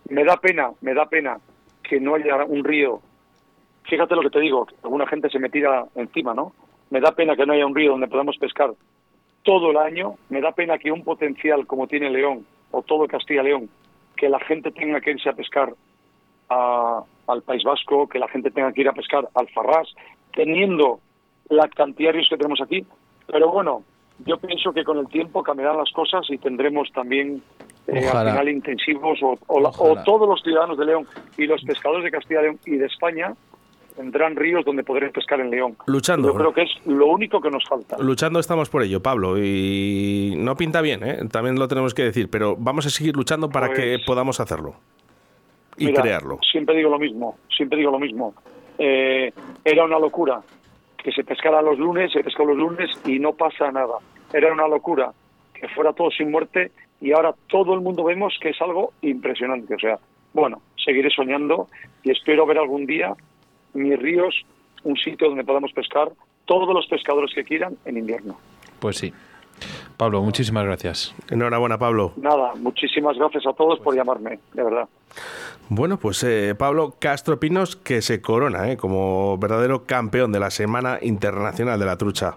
Me 0.08 0.24
da 0.24 0.38
pena, 0.38 0.70
me 0.80 0.94
da 0.94 1.04
pena 1.04 1.36
que 1.82 2.00
no 2.00 2.14
haya 2.14 2.42
un 2.46 2.64
río. 2.64 3.02
Fíjate 3.84 4.16
lo 4.16 4.22
que 4.22 4.30
te 4.30 4.40
digo, 4.40 4.66
alguna 4.82 5.06
gente 5.06 5.28
se 5.28 5.38
me 5.38 5.50
tira 5.50 5.84
encima, 5.96 6.32
¿no? 6.32 6.54
Me 6.88 6.98
da 6.98 7.12
pena 7.12 7.36
que 7.36 7.44
no 7.44 7.52
haya 7.52 7.66
un 7.66 7.74
río 7.74 7.90
donde 7.90 8.08
podamos 8.08 8.38
pescar 8.38 8.70
todo 9.42 9.70
el 9.70 9.76
año. 9.76 10.14
Me 10.30 10.40
da 10.40 10.52
pena 10.52 10.78
que 10.78 10.90
un 10.90 11.04
potencial 11.04 11.66
como 11.66 11.86
tiene 11.86 12.08
León 12.08 12.46
o 12.70 12.80
todo 12.80 13.06
Castilla-León, 13.06 13.68
que 14.16 14.30
la 14.30 14.40
gente 14.40 14.70
tenga 14.70 15.02
que 15.02 15.10
irse 15.10 15.28
a 15.28 15.34
pescar 15.34 15.74
al 16.48 17.42
País 17.44 17.64
Vasco, 17.64 18.08
que 18.08 18.18
la 18.18 18.28
gente 18.28 18.50
tenga 18.50 18.72
que 18.72 18.80
ir 18.80 18.88
a 18.88 18.94
pescar 18.94 19.28
al 19.34 19.46
Farrás, 19.50 19.94
teniendo 20.32 21.00
la 21.50 21.68
cantidad 21.68 22.08
de 22.08 22.12
ríos 22.14 22.28
que 22.30 22.38
tenemos 22.38 22.62
aquí. 22.62 22.86
Pero 23.26 23.52
bueno, 23.52 23.84
yo 24.26 24.36
pienso 24.38 24.72
que 24.72 24.84
con 24.84 24.98
el 24.98 25.06
tiempo 25.08 25.42
cambiarán 25.42 25.76
las 25.76 25.90
cosas 25.92 26.26
y 26.30 26.38
tendremos 26.38 26.90
también 26.92 27.42
eh, 27.86 28.08
al 28.08 28.28
final 28.28 28.48
intensivos 28.48 29.18
o, 29.22 29.36
todos 30.04 30.28
los 30.28 30.42
ciudadanos 30.42 30.78
de 30.78 30.86
León 30.86 31.06
y 31.36 31.46
los 31.46 31.62
pescadores 31.62 32.04
de 32.04 32.10
Castilla 32.10 32.40
y 32.40 32.42
León 32.44 32.58
y 32.66 32.76
de 32.76 32.86
España 32.86 33.34
tendrán 33.96 34.36
ríos 34.36 34.64
donde 34.64 34.82
podrán 34.82 35.10
pescar 35.10 35.40
en 35.40 35.50
León. 35.50 35.76
Luchando. 35.86 36.28
Yo 36.28 36.34
creo 36.34 36.52
que 36.54 36.62
es 36.62 36.70
lo 36.86 37.06
único 37.06 37.40
que 37.40 37.50
nos 37.50 37.64
falta. 37.68 37.98
Luchando 37.98 38.38
estamos 38.40 38.70
por 38.70 38.82
ello, 38.82 39.02
Pablo, 39.02 39.36
y 39.36 40.34
no 40.38 40.56
pinta 40.56 40.80
bien, 40.80 41.02
¿eh? 41.04 41.18
también 41.30 41.58
lo 41.58 41.68
tenemos 41.68 41.92
que 41.92 42.04
decir, 42.04 42.30
pero 42.30 42.56
vamos 42.56 42.86
a 42.86 42.90
seguir 42.90 43.16
luchando 43.16 43.50
para 43.50 43.68
que 43.72 43.96
pues 43.96 44.06
podamos 44.06 44.40
hacerlo 44.40 44.74
y 45.76 45.92
crearlo. 45.92 46.38
Siempre 46.50 46.76
digo 46.76 46.90
lo 46.90 46.98
mismo, 46.98 47.36
siempre 47.54 47.78
digo 47.78 47.90
lo 47.90 47.98
mismo. 47.98 48.34
Eh, 48.78 49.32
era 49.64 49.84
una 49.84 49.98
locura 49.98 50.40
que 51.02 51.12
se 51.12 51.24
pescara 51.24 51.62
los 51.62 51.78
lunes, 51.78 52.12
se 52.12 52.22
pescó 52.22 52.44
los 52.44 52.56
lunes 52.56 52.90
y 53.04 53.18
no 53.18 53.32
pasa 53.32 53.70
nada. 53.72 53.94
Era 54.32 54.52
una 54.52 54.68
locura 54.68 55.12
que 55.54 55.68
fuera 55.68 55.92
todo 55.92 56.10
sin 56.10 56.30
muerte 56.30 56.72
y 57.00 57.12
ahora 57.12 57.34
todo 57.48 57.74
el 57.74 57.80
mundo 57.80 58.04
vemos 58.04 58.36
que 58.40 58.50
es 58.50 58.60
algo 58.60 58.92
impresionante. 59.02 59.74
O 59.74 59.78
sea, 59.78 59.98
bueno, 60.32 60.62
seguiré 60.84 61.10
soñando 61.10 61.68
y 62.02 62.10
espero 62.10 62.46
ver 62.46 62.58
algún 62.58 62.86
día 62.86 63.14
mis 63.74 63.98
ríos, 63.98 64.34
un 64.82 64.96
sitio 64.96 65.28
donde 65.28 65.44
podamos 65.44 65.72
pescar 65.72 66.10
todos 66.44 66.74
los 66.74 66.86
pescadores 66.86 67.32
que 67.34 67.44
quieran 67.44 67.76
en 67.84 67.96
invierno. 67.96 68.36
Pues 68.80 68.98
sí. 68.98 69.12
Pablo, 69.96 70.22
muchísimas 70.22 70.64
gracias. 70.64 71.14
Enhorabuena, 71.30 71.78
Pablo. 71.78 72.14
Nada, 72.16 72.54
muchísimas 72.54 73.16
gracias 73.18 73.46
a 73.46 73.52
todos 73.52 73.78
por 73.80 73.94
llamarme, 73.94 74.38
de 74.54 74.64
verdad. 74.64 74.88
Bueno, 75.68 75.98
pues 75.98 76.24
eh, 76.24 76.54
Pablo 76.58 76.96
Castro 76.98 77.38
Pinos 77.38 77.76
que 77.76 78.00
se 78.02 78.22
corona 78.22 78.72
eh, 78.72 78.76
como 78.76 79.36
verdadero 79.38 79.84
campeón 79.84 80.32
de 80.32 80.40
la 80.40 80.50
Semana 80.50 80.98
Internacional 81.02 81.78
de 81.78 81.86
la 81.86 81.98
Trucha. 81.98 82.36